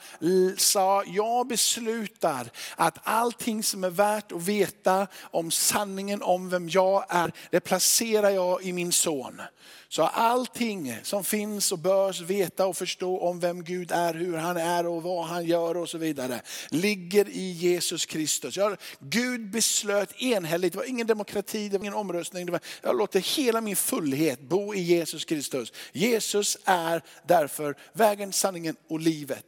sa, 0.58 1.04
jag 1.08 1.48
beslutar 1.48 2.50
att 2.76 2.98
allting 3.04 3.64
som 3.64 3.84
är 3.84 3.90
värt 3.90 4.32
att 4.32 4.42
veta 4.42 5.08
om 5.22 5.52
sanningen 5.52 6.22
om 6.22 6.50
vem 6.50 6.70
jag 6.70 7.06
är, 7.10 7.32
det 7.52 7.60
placerar 7.60 8.30
jag 8.30 8.64
i 8.64 8.74
min 8.74 8.92
son. 8.92 9.42
Så 9.90 10.04
allting 10.04 10.98
som 11.04 11.24
finns 11.24 11.72
och 11.72 11.80
börs 11.80 12.22
veta 12.22 12.66
och 12.66 12.78
förstå 12.78 13.20
om 13.20 13.40
vem 13.40 13.64
Gud 13.64 13.92
är, 13.92 14.14
hur 14.14 14.38
han 14.38 14.58
är 14.58 14.88
och 14.88 15.04
vad 15.04 15.26
han 15.26 15.46
gör 15.46 15.78
och 15.78 15.90
så 15.90 15.98
vidare, 15.98 16.42
ligger 16.70 17.30
i 17.30 17.52
Jesus 17.52 18.06
Kristus. 18.06 18.58
Gud 19.00 19.52
beslöt 19.52 20.22
enhälligt, 20.22 20.74
det 20.74 20.78
var 20.78 20.86
ingen 20.86 21.08
demokrati, 21.08 21.70
det 21.70 21.78
var 21.78 21.84
ingen 21.84 21.94
omröstning. 21.94 22.46
Det 22.46 22.52
var, 22.52 22.62
jag 22.82 22.98
låter 22.98 23.20
hela 23.20 23.62
min 23.62 23.76
fullhet 23.76 24.42
bo 24.42 24.74
i 24.74 24.82
Jesus 24.82 25.26
Kristus. 25.26 25.74
Jesus 25.92 26.58
är 26.66 27.02
därför 27.28 27.76
vägen, 27.94 28.34
sanningen 28.34 28.76
och 28.90 29.00
livet. 29.00 29.46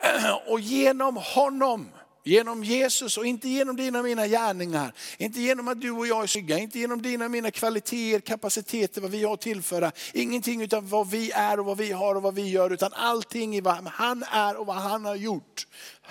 Och 0.46 0.60
genom 0.60 1.16
honom 1.16 1.88
Genom 2.26 2.64
Jesus 2.64 3.18
och 3.18 3.26
inte 3.26 3.48
genom 3.48 3.76
dina 3.76 3.98
och 3.98 4.04
mina 4.04 4.26
gärningar. 4.26 4.92
Inte 5.18 5.40
genom 5.40 5.68
att 5.68 5.80
du 5.80 5.90
och 5.90 6.06
jag 6.06 6.22
är 6.22 6.26
snygga, 6.26 6.58
inte 6.58 6.78
genom 6.78 7.02
dina 7.02 7.24
och 7.24 7.30
mina 7.30 7.50
kvaliteter, 7.50 8.20
kapaciteter, 8.20 9.00
vad 9.00 9.10
vi 9.10 9.24
har 9.24 9.34
att 9.34 9.40
tillföra. 9.40 9.92
Ingenting 10.12 10.62
utan 10.62 10.88
vad 10.88 11.10
vi 11.10 11.30
är 11.30 11.60
och 11.60 11.66
vad 11.66 11.78
vi 11.78 11.92
har 11.92 12.14
och 12.14 12.22
vad 12.22 12.34
vi 12.34 12.48
gör. 12.48 12.72
Utan 12.72 12.92
allting 12.92 13.56
i 13.56 13.60
vad 13.60 13.74
han 13.74 14.22
är 14.22 14.56
och 14.56 14.66
vad 14.66 14.76
han 14.76 15.04
har 15.04 15.16
gjort. 15.16 15.66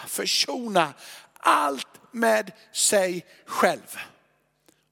Försona 0.07 0.93
allt 1.37 1.87
med 2.11 2.51
sig 2.73 3.25
själv. 3.45 3.97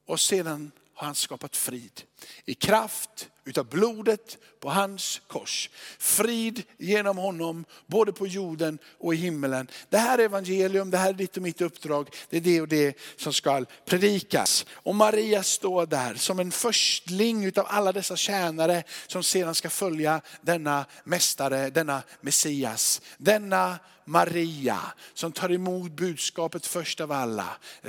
Och 0.06 0.20
sedan 0.20 0.72
har 0.94 1.06
han 1.06 1.14
skapat 1.14 1.56
frid. 1.56 2.02
I 2.44 2.54
kraft 2.54 3.28
utav 3.44 3.68
blodet 3.68 4.38
på 4.60 4.70
hans 4.70 5.20
kors. 5.26 5.70
Frid 5.98 6.62
genom 6.78 7.18
honom, 7.18 7.64
både 7.86 8.12
på 8.12 8.26
jorden 8.26 8.78
och 8.98 9.14
i 9.14 9.16
himmelen. 9.16 9.68
Det 9.88 9.98
här 9.98 10.18
är 10.18 10.24
evangelium, 10.24 10.90
det 10.90 10.98
här 10.98 11.08
är 11.08 11.12
ditt 11.12 11.36
och 11.36 11.42
mitt 11.42 11.60
uppdrag. 11.60 12.08
Det 12.30 12.36
är 12.36 12.40
det 12.40 12.60
och 12.60 12.68
det 12.68 12.98
som 13.16 13.32
ska 13.32 13.64
predikas. 13.84 14.66
Och 14.72 14.94
Maria 14.94 15.42
står 15.42 15.86
där 15.86 16.14
som 16.14 16.40
en 16.40 16.52
förstling 16.52 17.44
utav 17.44 17.66
alla 17.68 17.92
dessa 17.92 18.16
tjänare 18.16 18.82
som 19.06 19.22
sedan 19.22 19.54
ska 19.54 19.70
följa 19.70 20.20
denna 20.40 20.86
mästare, 21.04 21.70
denna 21.70 22.02
Messias. 22.20 23.00
Denna 23.18 23.78
Maria 24.04 24.80
som 25.14 25.32
tar 25.32 25.52
emot 25.52 25.92
budskapet 25.92 26.66
först 26.66 27.00
av 27.00 27.12
alla. 27.12 27.48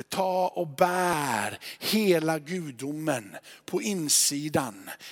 Ta 0.10 0.48
och 0.48 0.68
bär 0.68 1.60
hela 1.80 2.40
gudomen 2.40 3.36
på 3.66 3.82
insidan. 3.82 4.23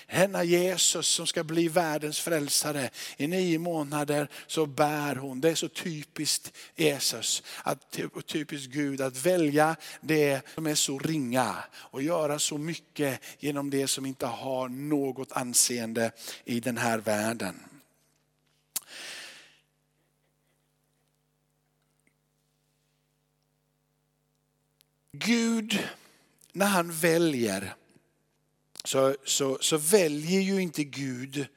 Denna 0.07 0.43
Jesus 0.43 1.07
som 1.07 1.27
ska 1.27 1.43
bli 1.43 1.67
världens 1.67 2.19
frälsare. 2.19 2.89
I 3.17 3.27
nio 3.27 3.59
månader 3.59 4.27
så 4.47 4.65
bär 4.65 5.15
hon, 5.15 5.41
det 5.41 5.49
är 5.49 5.55
så 5.55 5.67
typiskt 5.67 6.57
Jesus, 6.75 7.43
att, 7.63 7.99
typiskt 8.25 8.73
Gud 8.73 9.01
att 9.01 9.25
välja 9.25 9.75
det 10.01 10.41
som 10.55 10.67
är 10.67 10.75
så 10.75 10.99
ringa 10.99 11.55
och 11.73 12.01
göra 12.01 12.39
så 12.39 12.57
mycket 12.57 13.21
genom 13.39 13.69
det 13.69 13.87
som 13.87 14.05
inte 14.05 14.25
har 14.25 14.69
något 14.69 15.31
anseende 15.31 16.11
i 16.45 16.59
den 16.59 16.77
här 16.77 16.97
världen. 16.97 17.55
Gud, 25.13 25.79
när 26.53 26.65
han 26.65 26.91
väljer, 26.91 27.75
så, 28.83 29.15
så, 29.25 29.57
så 29.61 29.77
väljer 29.77 30.41
ju 30.41 30.61
inte 30.61 30.83
Gud 30.83 31.47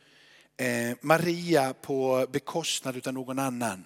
eh, 0.57 0.97
Maria 1.01 1.75
på 1.75 2.27
bekostnad 2.33 3.07
av 3.07 3.15
någon 3.15 3.39
annan. 3.39 3.85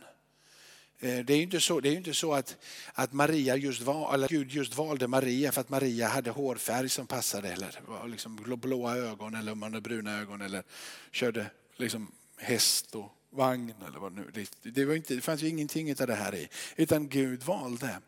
Eh, 1.00 1.24
det 1.24 1.32
är 1.32 1.36
ju 1.36 1.42
inte 1.42 1.60
så, 1.60 1.80
det 1.80 1.88
är 1.88 1.96
inte 1.96 2.14
så 2.14 2.34
att, 2.34 2.56
att 2.92 3.12
Maria 3.12 3.56
just 3.56 3.82
val, 3.82 4.14
eller 4.14 4.28
Gud 4.28 4.52
just 4.52 4.76
valde 4.76 5.06
Maria 5.06 5.52
för 5.52 5.60
att 5.60 5.68
Maria 5.68 6.08
hade 6.08 6.30
hårfärg 6.30 6.88
som 6.88 7.06
passade 7.06 7.48
eller 7.48 8.08
liksom 8.08 8.36
blåa 8.36 8.96
ögon 8.96 9.34
eller 9.34 9.52
om 9.52 9.58
man 9.58 9.72
hade 9.72 9.88
bruna 9.88 10.20
ögon 10.20 10.40
eller 10.40 10.62
körde 11.10 11.50
liksom 11.76 12.12
häst 12.36 12.94
och 12.94 13.12
vagn 13.30 13.74
eller 13.88 13.98
vad 13.98 14.12
nu. 14.12 14.30
Det, 14.34 14.50
det, 14.62 14.84
var 14.84 14.94
inte, 14.94 15.14
det 15.14 15.20
fanns 15.20 15.42
ju 15.42 15.48
ingenting 15.48 15.90
av 15.90 16.06
det 16.06 16.14
här 16.14 16.34
i. 16.34 16.48
Utan 16.76 17.08
Gud 17.08 17.42
valde. 17.42 18.00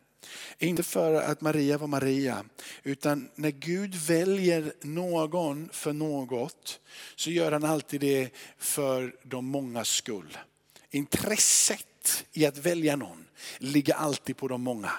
Inte 0.59 0.83
för 0.83 1.13
att 1.13 1.41
Maria 1.41 1.77
var 1.77 1.87
Maria, 1.87 2.45
utan 2.83 3.29
när 3.35 3.51
Gud 3.51 3.95
väljer 3.95 4.73
någon 4.81 5.69
för 5.73 5.93
något 5.93 6.79
så 7.15 7.31
gör 7.31 7.51
han 7.51 7.63
alltid 7.63 8.01
det 8.01 8.29
för 8.57 9.15
de 9.23 9.45
många 9.45 9.85
skull. 9.85 10.37
Intresset 10.91 12.25
i 12.33 12.45
att 12.45 12.57
välja 12.57 12.95
någon 12.95 13.25
ligger 13.57 13.93
alltid 13.93 14.37
på 14.37 14.47
de 14.47 14.61
många. 14.61 14.91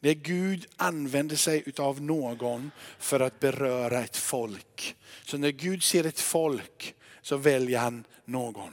När 0.00 0.12
Gud 0.12 0.66
använder 0.76 1.36
sig 1.36 1.64
av 1.78 2.02
någon 2.02 2.70
för 2.98 3.20
att 3.20 3.40
beröra 3.40 4.04
ett 4.04 4.16
folk. 4.16 4.96
Så 5.24 5.38
när 5.38 5.50
Gud 5.50 5.82
ser 5.82 6.06
ett 6.06 6.20
folk 6.20 6.94
så 7.22 7.36
väljer 7.36 7.78
han 7.78 8.04
någon. 8.24 8.72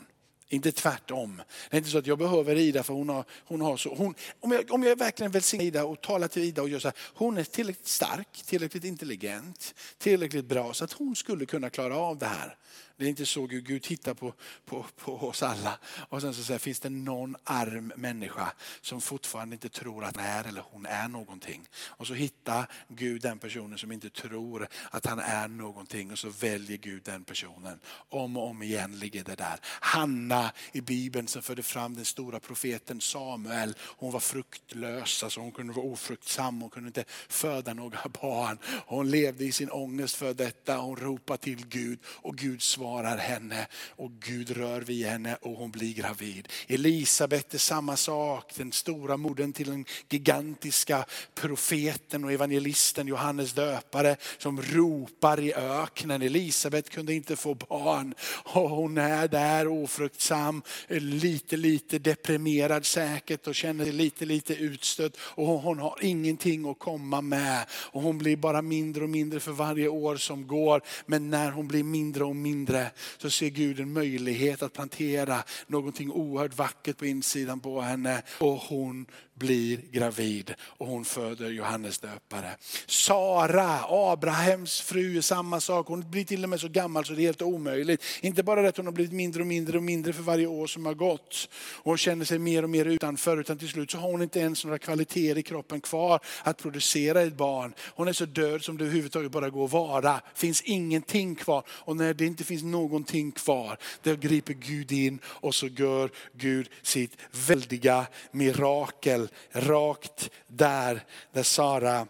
Inte 0.53 0.71
tvärtom. 0.71 1.41
Det 1.69 1.75
är 1.75 1.77
inte 1.77 1.89
så 1.89 1.97
att 1.97 2.07
jag 2.07 2.17
behöver 2.17 2.55
Ida 2.55 2.83
för 2.83 2.93
hon 2.93 3.09
har, 3.09 3.25
hon 3.45 3.61
har 3.61 3.77
så. 3.77 3.95
Hon, 3.95 4.15
om, 4.39 4.51
jag, 4.51 4.71
om 4.71 4.83
jag 4.83 4.95
verkligen 4.95 5.31
välsignar 5.31 5.65
Ida 5.65 5.85
och 5.85 6.01
talar 6.01 6.27
till 6.27 6.43
Ida 6.43 6.61
och 6.61 6.69
gör 6.69 6.79
så 6.79 6.87
här. 6.87 6.97
Hon 7.13 7.37
är 7.37 7.43
tillräckligt 7.43 7.87
stark, 7.87 8.43
tillräckligt 8.45 8.83
intelligent, 8.83 9.75
tillräckligt 9.97 10.45
bra 10.45 10.73
så 10.73 10.83
att 10.83 10.91
hon 10.91 11.15
skulle 11.15 11.45
kunna 11.45 11.69
klara 11.69 11.97
av 11.97 12.17
det 12.17 12.25
här. 12.25 12.55
Det 13.01 13.07
är 13.07 13.09
inte 13.09 13.25
så 13.25 13.45
Gud, 13.45 13.65
Gud 13.65 13.83
tittar 13.83 14.13
på, 14.13 14.33
på, 14.65 14.85
på 14.97 15.27
oss 15.27 15.43
alla 15.43 15.79
och 16.09 16.21
sen 16.21 16.33
så 16.33 16.43
säger 16.43 16.59
finns 16.59 16.79
det 16.79 16.89
någon 16.89 17.35
arm 17.43 17.93
människa 17.95 18.53
som 18.81 19.01
fortfarande 19.01 19.55
inte 19.55 19.69
tror 19.69 20.03
att 20.03 20.15
han 20.15 20.25
är 20.25 20.47
eller 20.47 20.63
hon 20.71 20.85
är 20.85 21.07
någonting. 21.07 21.69
Och 21.87 22.07
så 22.07 22.13
hittar 22.13 22.67
Gud 22.87 23.21
den 23.21 23.39
personen 23.39 23.77
som 23.77 23.91
inte 23.91 24.09
tror 24.09 24.67
att 24.91 25.05
han 25.05 25.19
är 25.19 25.47
någonting 25.47 26.11
och 26.11 26.19
så 26.19 26.29
väljer 26.29 26.77
Gud 26.77 27.01
den 27.03 27.23
personen. 27.23 27.79
Om 28.09 28.37
och 28.37 28.47
om 28.47 28.63
igen 28.63 28.99
ligger 28.99 29.23
det 29.23 29.35
där. 29.35 29.59
Hanna 29.63 30.51
i 30.71 30.81
Bibeln 30.81 31.27
som 31.27 31.41
förde 31.41 31.63
fram 31.63 31.95
den 31.95 32.05
stora 32.05 32.39
profeten 32.39 33.01
Samuel. 33.01 33.75
Hon 33.79 34.11
var 34.11 34.19
fruktlös, 34.19 35.23
alltså 35.23 35.39
hon 35.39 35.51
kunde 35.51 35.73
vara 35.73 35.85
ofruktsam, 35.85 36.61
hon 36.61 36.69
kunde 36.69 36.87
inte 36.87 37.03
föda 37.29 37.73
några 37.73 38.09
barn. 38.21 38.57
Hon 38.85 39.11
levde 39.11 39.45
i 39.45 39.51
sin 39.51 39.69
ångest 39.69 40.15
för 40.15 40.33
detta, 40.33 40.77
hon 40.77 40.95
ropade 40.95 41.43
till 41.43 41.67
Gud 41.67 41.99
och 42.05 42.37
Gud 42.37 42.61
svarade 42.61 42.90
svarar 42.91 43.17
henne 43.17 43.67
och 43.89 44.11
Gud 44.11 44.49
rör 44.49 44.81
vid 44.81 45.05
henne 45.05 45.37
och 45.41 45.51
hon 45.51 45.71
blir 45.71 45.93
gravid. 45.93 46.47
Elisabet 46.67 47.53
är 47.53 47.57
samma 47.57 47.95
sak, 47.95 48.53
den 48.55 48.71
stora 48.71 49.17
modern 49.17 49.53
till 49.53 49.69
den 49.69 49.85
gigantiska 50.09 51.05
profeten 51.35 52.23
och 52.23 52.31
evangelisten 52.31 53.07
Johannes 53.07 53.53
döpare 53.53 54.15
som 54.37 54.61
ropar 54.61 55.39
i 55.39 55.53
öknen. 55.53 56.21
Elisabet 56.21 56.89
kunde 56.89 57.13
inte 57.13 57.35
få 57.35 57.53
barn 57.53 58.13
och 58.43 58.69
hon 58.69 58.97
är 58.97 59.27
där 59.27 59.67
ofruktsam, 59.67 60.61
lite 60.87 61.57
lite 61.57 61.99
deprimerad 61.99 62.85
säkert 62.85 63.47
och 63.47 63.55
känner 63.55 63.83
sig 63.83 63.93
lite 63.93 64.25
lite 64.25 64.53
utstött 64.53 65.17
och 65.19 65.47
hon 65.47 65.79
har 65.79 65.97
ingenting 66.01 66.69
att 66.69 66.79
komma 66.79 67.21
med. 67.21 67.65
Och 67.71 68.01
hon 68.01 68.17
blir 68.17 68.35
bara 68.35 68.61
mindre 68.61 69.03
och 69.03 69.09
mindre 69.09 69.39
för 69.39 69.51
varje 69.51 69.87
år 69.87 70.15
som 70.15 70.47
går. 70.47 70.81
Men 71.05 71.29
när 71.29 71.51
hon 71.51 71.67
blir 71.67 71.83
mindre 71.83 72.23
och 72.23 72.35
mindre 72.35 72.80
så 73.17 73.29
ser 73.29 73.49
Gud 73.49 73.79
en 73.79 73.93
möjlighet 73.93 74.61
att 74.61 74.73
plantera 74.73 75.43
någonting 75.67 76.11
oerhört 76.11 76.57
vackert 76.57 76.97
på 76.97 77.05
insidan 77.05 77.59
på 77.59 77.81
henne. 77.81 78.21
Och 78.39 78.57
hon 78.57 79.05
blir 79.41 79.79
gravid 79.91 80.53
och 80.61 80.87
hon 80.87 81.05
föder 81.05 81.49
Johannes 81.49 81.99
döpare. 81.99 82.55
Sara, 82.85 83.79
Abrahams 83.87 84.81
fru, 84.81 85.21
samma 85.21 85.59
sak. 85.59 85.87
Hon 85.87 86.11
blir 86.11 86.23
till 86.23 86.43
och 86.43 86.49
med 86.49 86.59
så 86.59 86.67
gammal 86.67 87.05
så 87.05 87.13
det 87.13 87.21
är 87.21 87.25
helt 87.25 87.41
omöjligt. 87.41 88.03
Inte 88.21 88.43
bara 88.43 88.61
det 88.61 88.69
att 88.69 88.77
hon 88.77 88.85
har 88.85 88.93
blivit 88.93 89.13
mindre 89.13 89.41
och 89.41 89.47
mindre 89.47 89.77
och 89.77 89.83
mindre 89.83 90.13
för 90.13 90.23
varje 90.23 90.47
år 90.47 90.67
som 90.67 90.85
har 90.85 90.93
gått. 90.93 91.49
Och 91.73 91.91
hon 91.91 91.97
känner 91.97 92.25
sig 92.25 92.39
mer 92.39 92.63
och 92.63 92.69
mer 92.69 92.85
utanför 92.85 93.37
utan 93.37 93.57
till 93.57 93.69
slut 93.69 93.91
så 93.91 93.97
har 93.97 94.11
hon 94.11 94.21
inte 94.21 94.39
ens 94.39 94.65
några 94.65 94.77
kvaliteter 94.77 95.37
i 95.37 95.43
kroppen 95.43 95.81
kvar 95.81 96.19
att 96.43 96.57
producera 96.57 97.21
ett 97.21 97.37
barn. 97.37 97.73
Hon 97.95 98.07
är 98.07 98.13
så 98.13 98.25
död 98.25 98.63
som 98.63 98.77
det 98.77 98.83
överhuvudtaget 98.83 99.31
bara 99.31 99.49
går 99.49 99.65
att 99.65 99.71
vara. 99.71 100.21
finns 100.35 100.61
ingenting 100.61 101.35
kvar. 101.35 101.63
Och 101.69 101.95
när 101.95 102.13
det 102.13 102.25
inte 102.25 102.43
finns 102.43 102.63
någonting 102.63 103.31
kvar, 103.31 103.77
då 104.03 104.15
griper 104.15 104.53
Gud 104.53 104.91
in 104.91 105.19
och 105.25 105.55
så 105.55 105.67
gör 105.67 106.09
Gud 106.33 106.69
sitt 106.81 107.17
väldiga 107.47 108.05
mirakel 108.31 109.27
rakt 109.51 110.29
där, 110.47 111.03
där 111.31 111.43
Sara 111.43 112.07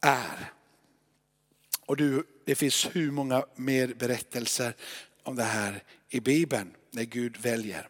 är. 0.00 0.52
Och 1.86 1.96
du, 1.96 2.26
det 2.44 2.54
finns 2.54 2.88
hur 2.92 3.10
många 3.10 3.44
mer 3.56 3.94
berättelser 3.94 4.74
om 5.22 5.36
det 5.36 5.42
här 5.42 5.82
i 6.08 6.20
Bibeln, 6.20 6.74
när 6.90 7.02
Gud 7.02 7.36
väljer. 7.36 7.88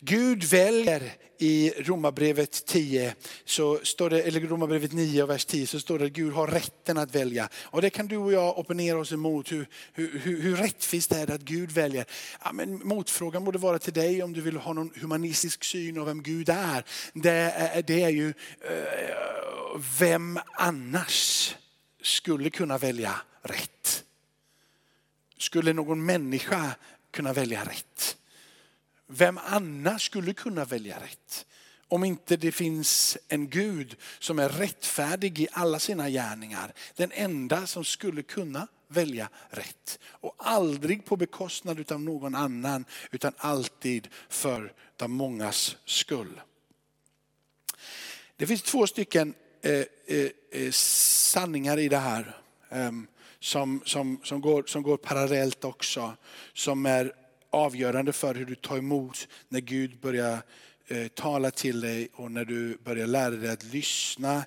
Gud 0.00 0.44
väljer 0.44 1.12
i 1.38 1.72
Romarbrevet 1.76 2.66
10, 2.66 3.14
så 3.44 3.78
står 3.82 4.10
det, 4.10 4.22
eller 4.22 4.40
Romarbrevet 4.40 4.92
9 4.92 5.22
och 5.22 5.30
vers 5.30 5.44
10 5.44 5.66
så 5.66 5.80
står 5.80 5.98
det 5.98 6.04
att 6.04 6.12
Gud 6.12 6.32
har 6.32 6.46
rätten 6.46 6.98
att 6.98 7.14
välja. 7.14 7.48
Och 7.54 7.82
det 7.82 7.90
kan 7.90 8.06
du 8.06 8.16
och 8.16 8.32
jag 8.32 8.58
opponera 8.58 8.98
oss 8.98 9.12
emot. 9.12 9.52
Hur, 9.52 9.66
hur, 9.92 10.18
hur, 10.18 10.42
hur 10.42 10.56
rättvist 10.56 11.12
är 11.12 11.26
det 11.26 11.34
att 11.34 11.40
Gud 11.40 11.70
väljer? 11.70 12.04
Ja, 12.44 12.52
men 12.52 12.88
motfrågan 12.88 13.44
borde 13.44 13.58
vara 13.58 13.78
till 13.78 13.92
dig 13.92 14.22
om 14.22 14.32
du 14.32 14.40
vill 14.40 14.56
ha 14.56 14.72
någon 14.72 14.90
humanistisk 15.00 15.64
syn 15.64 15.98
av 15.98 16.06
vem 16.06 16.22
Gud 16.22 16.48
är. 16.48 16.84
Det 17.12 17.30
är, 17.30 17.82
det 17.82 18.02
är 18.02 18.10
ju, 18.10 18.28
eh, 18.28 19.80
vem 19.98 20.38
annars 20.54 21.54
skulle 22.02 22.50
kunna 22.50 22.78
välja 22.78 23.20
rätt? 23.42 24.04
Skulle 25.38 25.72
någon 25.72 26.04
människa 26.04 26.70
kunna 27.10 27.32
välja 27.32 27.64
rätt? 27.64 27.97
Vem 29.10 29.38
annars 29.38 30.06
skulle 30.06 30.34
kunna 30.34 30.64
välja 30.64 31.00
rätt? 31.00 31.46
Om 31.88 32.04
inte 32.04 32.36
det 32.36 32.52
finns 32.52 33.18
en 33.28 33.48
Gud 33.48 33.96
som 34.18 34.38
är 34.38 34.48
rättfärdig 34.48 35.40
i 35.40 35.48
alla 35.52 35.78
sina 35.78 36.10
gärningar. 36.10 36.72
Den 36.96 37.12
enda 37.12 37.66
som 37.66 37.84
skulle 37.84 38.22
kunna 38.22 38.68
välja 38.88 39.28
rätt. 39.50 39.98
Och 40.04 40.34
aldrig 40.38 41.04
på 41.04 41.16
bekostnad 41.16 41.92
av 41.92 42.00
någon 42.00 42.34
annan 42.34 42.84
utan 43.10 43.32
alltid 43.36 44.08
för 44.28 44.72
de 44.96 45.12
mångas 45.12 45.76
skull. 45.84 46.40
Det 48.36 48.46
finns 48.46 48.62
två 48.62 48.86
stycken 48.86 49.34
eh, 49.62 49.84
eh, 50.06 50.30
eh 50.50 50.70
sanningar 50.70 51.78
i 51.78 51.88
det 51.88 51.98
här 51.98 52.36
eh, 52.70 52.92
som, 53.40 53.82
som, 53.84 54.20
som, 54.24 54.40
går, 54.40 54.64
som 54.66 54.82
går 54.82 54.96
parallellt 54.96 55.64
också. 55.64 56.16
Som 56.52 56.86
är 56.86 57.12
avgörande 57.50 58.12
för 58.12 58.34
hur 58.34 58.46
du 58.46 58.54
tar 58.54 58.78
emot 58.78 59.28
när 59.48 59.60
Gud 59.60 60.00
börjar 60.00 60.38
eh, 60.88 61.08
tala 61.08 61.50
till 61.50 61.80
dig 61.80 62.08
och 62.14 62.30
när 62.30 62.44
du 62.44 62.78
börjar 62.84 63.06
lära 63.06 63.30
dig 63.30 63.50
att 63.50 63.64
lyssna 63.64 64.44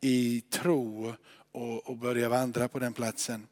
i 0.00 0.40
tro 0.40 1.14
och, 1.52 1.86
och 1.88 1.96
börja 1.96 2.28
vandra 2.28 2.68
på 2.68 2.78
den 2.78 2.92
platsen. 2.92 3.46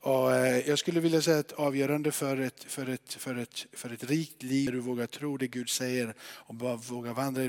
Och 0.00 0.34
eh, 0.34 0.68
jag 0.68 0.78
skulle 0.78 1.00
vilja 1.00 1.22
säga 1.22 1.38
att 1.38 1.52
avgörande 1.52 2.12
för 2.12 2.36
ett, 2.40 2.64
för, 2.64 2.88
ett, 2.88 3.14
för, 3.14 3.38
ett, 3.38 3.66
för 3.72 3.92
ett 3.92 4.04
rikt 4.04 4.42
liv, 4.42 4.66
där 4.66 4.72
du 4.72 4.80
vågar 4.80 5.06
tro 5.06 5.36
det 5.36 5.46
Gud 5.46 5.68
säger 5.68 6.14
och 6.20 6.54
bara 6.54 6.76
vågar 6.76 7.12
vandra 7.12 7.42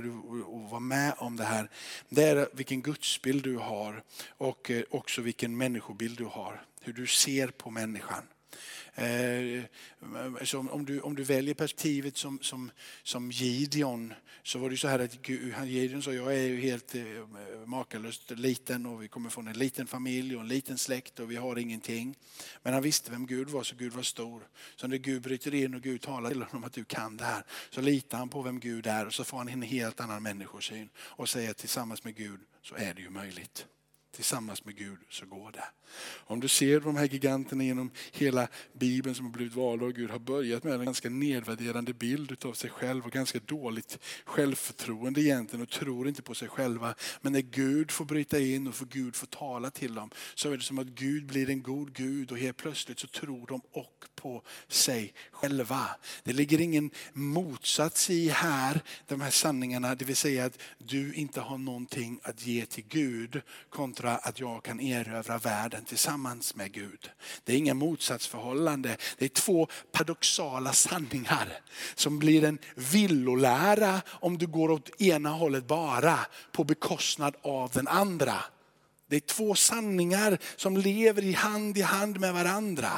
och 0.46 0.70
vara 0.70 0.80
med 0.80 1.13
om 1.18 1.36
det 1.36 1.44
här. 1.44 1.70
Det 2.10 2.24
är 2.24 2.50
vilken 2.54 2.82
gudsbild 2.82 3.44
du 3.44 3.56
har 3.58 4.04
och 4.30 4.72
eh, 4.72 4.84
också 4.89 5.22
vilken 5.22 5.58
människobild 5.58 6.18
du 6.18 6.25
har. 6.25 6.66
Hur 6.82 6.94
du 6.94 7.08
ser 7.08 7.48
på 7.48 7.70
människan. 7.70 8.24
Eh, 8.96 9.63
så 10.44 10.60
om, 10.60 10.86
du, 10.86 11.01
om 11.01 11.16
du 11.16 11.24
väljer 11.24 11.54
perspektivet 11.54 12.18
som, 12.18 12.39
som, 12.42 12.72
som 13.04 13.32
Gideon 13.32 14.13
så 14.44 14.60
var 14.60 14.70
det 14.70 14.77
så 14.77 14.88
här 14.88 15.00
att 15.00 15.30
Gideon 15.68 16.04
sa 16.04 16.13
jag 16.13 16.36
är 16.36 16.48
ju 16.48 16.62
helt 16.62 16.96
eh, 16.96 17.04
makalöst 17.66 18.32
liten 18.32 18.86
och 18.86 19.04
vi 19.04 19.08
kommer 19.08 19.30
från 19.30 19.48
en 19.48 19.58
liten 19.58 19.88
familj 19.88 20.36
och 20.36 20.42
en 20.42 20.48
liten 20.48 20.77
släkt 20.77 21.20
och 21.20 21.32
vi 21.32 21.36
har 21.36 21.58
ingenting. 21.58 22.16
Men 22.63 22.74
han 22.74 22.84
visste 22.84 23.12
vem 23.12 23.25
Gud 23.25 23.50
var 23.50 23.63
så 23.63 23.75
Gud 23.75 23.94
var 23.94 24.04
stor. 24.04 24.48
Så 24.75 24.88
när 24.88 24.98
Gud 24.98 25.22
bryter 25.22 25.54
in 25.54 25.74
och 25.75 25.82
Gud 25.82 26.01
talar 26.01 26.30
till 26.30 26.44
honom 26.44 26.63
att 26.63 26.74
du 26.74 26.84
kan 26.84 27.18
det 27.18 27.25
här 27.25 27.44
så 27.70 27.82
litar 27.82 28.18
han 28.18 28.30
på 28.30 28.42
vem 28.42 28.60
Gud 28.60 28.88
är 28.88 29.06
och 29.06 29.13
så 29.13 29.24
får 29.24 29.38
han 29.38 29.48
en 29.48 29.62
helt 29.62 30.00
annan 30.00 30.24
människosyn 30.24 30.89
och 30.98 31.30
säger 31.30 31.54
tillsammans 31.54 32.04
med 32.04 32.16
Gud 32.16 32.39
så 32.62 32.75
är 32.75 32.94
det 32.94 33.01
ju 33.01 33.10
möjligt 33.10 33.66
tillsammans 34.12 34.66
med 34.66 34.76
Gud 34.78 34.98
så 35.10 35.26
går 35.26 35.52
det. 35.52 35.64
Om 36.16 36.40
du 36.40 36.48
ser 36.48 36.80
de 36.80 36.96
här 36.96 37.06
giganterna 37.08 37.64
genom 37.64 37.92
hela 38.12 38.48
Bibeln 38.74 39.16
som 39.16 39.26
har 39.26 39.34
blivit 39.34 39.56
valda 39.56 39.86
av 39.86 39.92
Gud 39.92 40.10
har 40.10 40.20
börjat 40.20 40.64
med 40.64 40.74
en 40.74 40.86
ganska 40.86 41.10
nedvärderande 41.10 41.94
bild 41.94 42.46
av 42.46 42.54
sig 42.54 42.70
själv 42.70 43.06
och 43.06 43.12
ganska 43.12 43.40
dåligt 43.40 44.00
självförtroende 44.26 45.22
egentligen 45.22 45.64
och 45.64 45.70
tror 45.70 46.08
inte 46.08 46.22
på 46.22 46.34
sig 46.34 46.48
själva. 46.48 46.96
Men 47.22 47.34
när 47.34 47.41
Gud 47.41 47.91
får 47.91 48.06
bryta 48.06 48.39
in 48.39 48.67
och 48.67 48.76
får 48.76 48.86
Gud 48.86 49.15
får 49.15 49.28
tala 49.28 49.72
till 49.72 49.96
dem 49.96 50.10
så 50.36 50.52
är 50.52 50.58
det 50.58 50.63
som 50.63 50.80
att 50.80 50.88
Gud 50.88 51.26
blir 51.26 51.50
en 51.50 51.63
god 51.63 51.93
Gud 51.93 52.32
och 52.32 52.38
helt 52.38 52.58
plötsligt 52.58 53.00
så 53.00 53.08
tror 53.08 53.48
de 53.48 53.62
och 53.72 54.06
på 54.15 54.43
sig 54.67 55.13
själva. 55.32 55.88
Det 56.24 56.34
ligger 56.34 56.62
ingen 56.62 56.91
motsats 57.13 58.10
i 58.10 58.30
här, 58.30 58.82
de 59.08 59.22
här 59.22 59.30
sanningarna, 59.30 59.96
det 59.96 60.06
vill 60.06 60.15
säga 60.15 60.46
att 60.46 60.60
du 60.78 61.13
inte 61.13 61.41
har 61.41 61.58
någonting 61.58 62.20
att 62.24 62.48
ge 62.48 62.65
till 62.65 62.84
Gud 62.88 63.41
kontra 63.97 64.17
att 64.17 64.39
jag 64.39 64.63
kan 64.63 64.79
erövra 64.79 65.38
världen 65.38 65.86
tillsammans 65.86 66.55
med 66.55 66.71
Gud. 66.71 67.10
Det 67.43 67.53
är 67.53 67.57
inga 67.57 67.73
motsatsförhållande. 67.73 68.97
Det 69.17 69.25
är 69.25 69.29
två 69.29 69.67
paradoxala 69.91 70.73
sanningar 70.73 71.60
som 71.95 72.19
blir 72.19 72.43
en 72.43 72.60
villolära 72.75 74.01
om 74.07 74.38
du 74.38 74.47
går 74.47 74.71
åt 74.71 75.01
ena 75.01 75.29
hållet 75.29 75.67
bara 75.67 76.19
på 76.51 76.63
bekostnad 76.63 77.36
av 77.41 77.71
den 77.73 77.88
andra. 77.88 78.36
Det 79.10 79.15
är 79.15 79.20
två 79.20 79.56
sanningar 79.56 80.38
som 80.56 80.78
lever 80.78 81.24
i 81.24 81.34
hand 81.34 81.78
i 81.78 81.82
hand 81.82 82.20
med 82.20 82.34
varandra. 82.34 82.91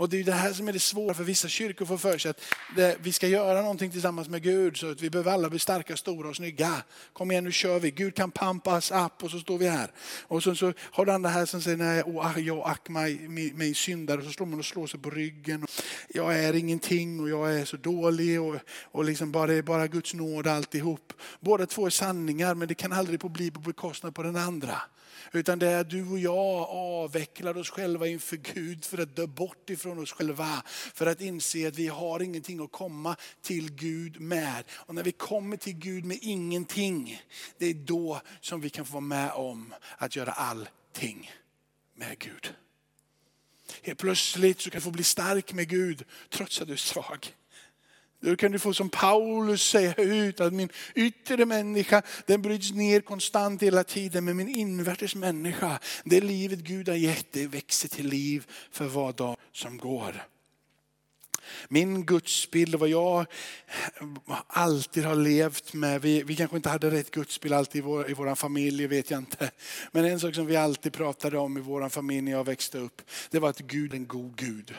Och 0.00 0.08
det 0.08 0.20
är 0.20 0.24
det 0.24 0.32
här 0.32 0.52
som 0.52 0.68
är 0.68 0.72
det 0.72 0.78
svåra 0.78 1.14
för 1.14 1.24
vissa 1.24 1.48
kyrkor 1.48 1.86
får 1.86 1.98
för 1.98 2.18
sig 2.18 2.30
att 2.30 2.40
det, 2.76 2.96
vi 3.00 3.12
ska 3.12 3.28
göra 3.28 3.60
någonting 3.60 3.90
tillsammans 3.90 4.28
med 4.28 4.42
Gud 4.42 4.76
så 4.76 4.90
att 4.90 5.00
vi 5.00 5.10
behöver 5.10 5.32
alla 5.32 5.50
bli 5.50 5.58
starka, 5.58 5.96
stora 5.96 6.28
och 6.28 6.36
snygga. 6.36 6.82
Kom 7.12 7.30
igen 7.30 7.44
nu 7.44 7.52
kör 7.52 7.80
vi, 7.80 7.90
Gud 7.90 8.14
kan 8.14 8.30
pampa 8.30 8.76
oss 8.76 8.90
upp 8.90 9.22
och 9.22 9.30
så 9.30 9.38
står 9.38 9.58
vi 9.58 9.68
här. 9.68 9.90
Och 10.22 10.42
så, 10.42 10.54
så 10.54 10.72
har 10.78 11.06
du 11.06 11.12
andra 11.12 11.30
här 11.30 11.46
som 11.46 11.62
säger 11.62 11.76
nej, 11.76 12.02
oh, 12.02 12.40
jag 12.40 12.68
ack 12.68 12.88
mig, 12.88 13.28
min 13.28 13.74
syndare 13.74 14.18
och 14.18 14.24
så 14.24 14.30
slår 14.30 14.46
man 14.46 14.58
och 14.58 14.64
slår 14.64 14.86
sig 14.86 15.00
på 15.00 15.10
ryggen. 15.10 15.66
Jag 16.08 16.38
är 16.38 16.54
ingenting 16.54 17.20
och 17.20 17.28
jag 17.28 17.54
är 17.54 17.64
så 17.64 17.76
dålig 17.76 18.40
och, 18.40 18.56
och 18.82 19.04
liksom 19.04 19.32
bara, 19.32 19.46
det 19.46 19.54
är 19.54 19.62
bara 19.62 19.86
Guds 19.86 20.14
nåd 20.14 20.46
alltihop. 20.46 21.12
Båda 21.40 21.66
två 21.66 21.86
är 21.86 21.90
sanningar 21.90 22.54
men 22.54 22.68
det 22.68 22.74
kan 22.74 22.92
aldrig 22.92 23.20
få 23.20 23.28
bli 23.28 23.50
på 23.50 23.60
bekostnad 23.60 24.14
på 24.14 24.22
den 24.22 24.36
andra. 24.36 24.82
Utan 25.32 25.58
det 25.58 25.66
är 25.66 25.84
du 25.84 26.08
och 26.08 26.18
jag 26.18 26.68
avvecklar 26.70 27.56
oss 27.56 27.70
själva 27.70 28.06
inför 28.06 28.36
Gud 28.36 28.84
för 28.84 28.98
att 28.98 29.16
dö 29.16 29.26
bort 29.26 29.70
ifrån 29.70 29.98
oss 29.98 30.12
själva. 30.12 30.62
För 30.94 31.06
att 31.06 31.20
inse 31.20 31.68
att 31.68 31.76
vi 31.76 31.86
har 31.86 32.22
ingenting 32.22 32.64
att 32.64 32.72
komma 32.72 33.16
till 33.42 33.72
Gud 33.72 34.20
med. 34.20 34.64
Och 34.70 34.94
när 34.94 35.02
vi 35.02 35.12
kommer 35.12 35.56
till 35.56 35.76
Gud 35.76 36.04
med 36.04 36.18
ingenting, 36.22 37.22
det 37.58 37.66
är 37.66 37.74
då 37.74 38.20
som 38.40 38.60
vi 38.60 38.70
kan 38.70 38.86
få 38.86 38.92
vara 38.92 39.00
med 39.00 39.32
om 39.32 39.74
att 39.98 40.16
göra 40.16 40.32
allting 40.32 41.30
med 41.94 42.18
Gud. 42.18 42.54
Helt 43.82 43.98
plötsligt 43.98 44.60
så 44.60 44.70
kan 44.70 44.78
du 44.78 44.84
få 44.84 44.90
bli 44.90 45.04
stark 45.04 45.52
med 45.52 45.68
Gud 45.68 46.04
trots 46.30 46.60
att 46.60 46.66
du 46.66 46.72
är 46.72 46.76
svag. 46.76 47.34
Då 48.20 48.36
kan 48.36 48.52
du 48.52 48.58
få 48.58 48.74
som 48.74 48.88
Paulus 48.88 49.62
säga 49.62 49.94
ut 49.94 50.40
att 50.40 50.52
min 50.52 50.68
yttre 50.94 51.46
människa 51.46 52.02
den 52.26 52.42
bryts 52.42 52.72
ner 52.72 53.00
konstant 53.00 53.62
hela 53.62 53.84
tiden. 53.84 54.24
Men 54.24 54.36
min 54.36 54.48
invärtes 54.48 55.14
människa, 55.14 55.78
det 56.04 56.20
livet 56.20 56.58
Gud 56.58 56.88
har 56.88 56.96
gett, 56.96 57.32
det 57.32 57.46
växer 57.46 57.88
till 57.88 58.08
liv 58.08 58.46
för 58.70 58.84
var 58.84 59.12
dag 59.12 59.36
som 59.52 59.78
går. 59.78 60.26
Min 61.68 62.06
gudsbild 62.06 62.74
och 62.74 62.80
vad 62.80 62.88
jag 62.88 63.26
alltid 64.46 65.04
har 65.04 65.14
levt 65.14 65.72
med, 65.72 66.02
vi, 66.02 66.22
vi 66.22 66.36
kanske 66.36 66.56
inte 66.56 66.68
hade 66.68 66.90
rätt 66.90 67.10
gudsbild 67.10 67.54
alltid 67.54 67.78
i 67.78 67.82
vår, 67.82 68.10
i 68.10 68.14
vår 68.14 68.34
familj, 68.34 68.86
vet 68.86 69.10
jag 69.10 69.18
inte. 69.18 69.50
Men 69.92 70.04
en 70.04 70.20
sak 70.20 70.34
som 70.34 70.46
vi 70.46 70.56
alltid 70.56 70.92
pratade 70.92 71.38
om 71.38 71.58
i 71.58 71.60
vår 71.60 71.88
familj 71.88 72.20
när 72.20 72.32
jag 72.32 72.44
växte 72.44 72.78
upp, 72.78 73.02
det 73.30 73.38
var 73.38 73.50
att 73.50 73.58
Gud 73.58 73.92
är 73.92 73.96
en 73.96 74.06
god 74.06 74.36
Gud. 74.36 74.74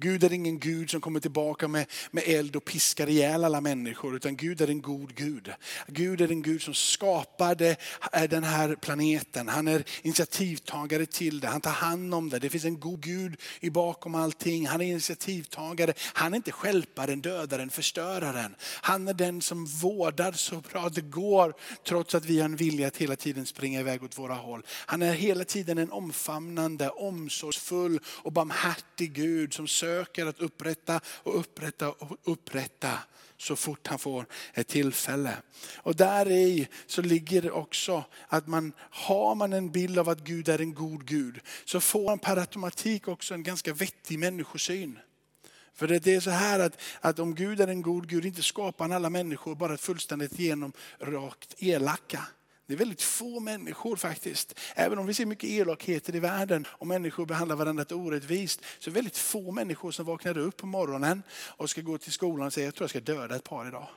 Gud 0.00 0.24
är 0.24 0.32
ingen 0.32 0.58
Gud 0.58 0.90
som 0.90 1.00
kommer 1.00 1.20
tillbaka 1.20 1.68
med, 1.68 1.86
med 2.10 2.24
eld 2.26 2.56
och 2.56 2.64
piskar 2.64 3.08
ihjäl 3.08 3.44
alla 3.44 3.60
människor, 3.60 4.16
utan 4.16 4.36
Gud 4.36 4.60
är 4.60 4.68
en 4.68 4.82
god 4.82 5.14
Gud. 5.14 5.50
Gud 5.86 6.20
är 6.20 6.30
en 6.30 6.42
Gud 6.42 6.62
som 6.62 6.74
skapade 6.74 7.76
eh, 8.12 8.22
den 8.22 8.44
här 8.44 8.74
planeten. 8.74 9.48
Han 9.48 9.68
är 9.68 9.84
initiativtagare 10.02 11.06
till 11.06 11.40
det, 11.40 11.48
han 11.48 11.60
tar 11.60 11.70
hand 11.70 12.14
om 12.14 12.28
det. 12.28 12.38
Det 12.38 12.50
finns 12.50 12.64
en 12.64 12.80
god 12.80 13.00
Gud 13.00 13.36
i 13.60 13.70
bakom 13.70 14.14
allting. 14.14 14.66
Han 14.66 14.80
är 14.80 14.84
initiativtagare. 14.84 15.92
Han 16.12 16.32
är 16.32 16.36
inte 16.36 16.52
skälparen, 16.52 17.20
dödaren, 17.20 17.70
förstöraren. 17.70 18.54
Han 18.80 19.08
är 19.08 19.14
den 19.14 19.40
som 19.42 19.66
vårdar 19.66 20.32
så 20.32 20.56
bra 20.72 20.88
det 20.88 21.00
går, 21.00 21.54
trots 21.84 22.14
att 22.14 22.24
vi 22.24 22.38
har 22.38 22.44
en 22.44 22.56
vilja 22.56 22.86
att 22.86 22.96
hela 22.96 23.16
tiden 23.16 23.46
springa 23.46 23.80
iväg 23.80 24.02
åt 24.02 24.18
våra 24.18 24.34
håll. 24.34 24.62
Han 24.68 25.02
är 25.02 25.12
hela 25.12 25.44
tiden 25.44 25.78
en 25.78 25.92
omfamnande, 25.92 26.90
omsorgsfull 26.90 28.00
och 28.06 28.32
barmhärtig 28.32 29.12
Gud 29.12 29.54
som 29.54 29.68
söker 29.68 29.87
att 30.28 30.40
upprätta 30.40 31.00
och 31.06 31.38
upprätta 31.40 31.88
och 31.88 32.18
upprätta 32.24 32.98
så 33.36 33.56
fort 33.56 33.86
han 33.86 33.98
får 33.98 34.26
ett 34.54 34.68
tillfälle. 34.68 35.36
Och 35.76 35.96
där 35.96 36.30
i 36.30 36.68
så 36.86 37.02
ligger 37.02 37.42
det 37.42 37.50
också 37.50 38.04
att 38.28 38.46
man, 38.46 38.72
har 38.78 39.34
man 39.34 39.52
en 39.52 39.70
bild 39.70 39.98
av 39.98 40.08
att 40.08 40.18
Gud 40.18 40.48
är 40.48 40.58
en 40.58 40.74
god 40.74 41.06
Gud 41.06 41.40
så 41.64 41.80
får 41.80 42.04
man 42.04 42.18
per 42.18 42.36
automatik 42.36 43.08
också 43.08 43.34
en 43.34 43.42
ganska 43.42 43.72
vettig 43.72 44.18
människosyn. 44.18 44.98
För 45.74 45.88
det 45.88 46.06
är 46.06 46.20
så 46.20 46.30
här 46.30 46.60
att, 46.60 46.80
att 47.00 47.18
om 47.18 47.34
Gud 47.34 47.60
är 47.60 47.68
en 47.68 47.82
god 47.82 48.08
Gud, 48.08 48.24
inte 48.24 48.42
skapar 48.42 48.84
han 48.84 48.92
alla 48.92 49.10
människor 49.10 49.54
bara 49.54 49.76
fullständigt 49.76 50.38
genom 50.38 50.72
rakt 50.98 51.54
elaka. 51.58 52.22
Det 52.68 52.74
är 52.74 52.78
väldigt 52.78 53.02
få 53.02 53.40
människor 53.40 53.96
faktiskt. 53.96 54.58
Även 54.74 54.98
om 54.98 55.06
vi 55.06 55.14
ser 55.14 55.26
mycket 55.26 55.50
elakheter 55.50 56.16
i 56.16 56.20
världen 56.20 56.66
och 56.70 56.86
människor 56.86 57.26
behandlar 57.26 57.56
varandra 57.56 57.84
orättvist. 57.90 58.60
Så 58.78 58.90
är 58.90 58.92
det 58.92 58.98
väldigt 58.98 59.16
få 59.16 59.52
människor 59.52 59.90
som 59.90 60.06
vaknar 60.06 60.38
upp 60.38 60.56
på 60.56 60.66
morgonen 60.66 61.22
och 61.30 61.70
ska 61.70 61.80
gå 61.80 61.98
till 61.98 62.12
skolan 62.12 62.46
och 62.46 62.52
säga 62.52 62.66
jag 62.66 62.74
tror 62.74 62.82
jag 62.82 62.90
ska 62.90 63.00
döda 63.00 63.36
ett 63.36 63.44
par 63.44 63.68
idag. 63.68 63.88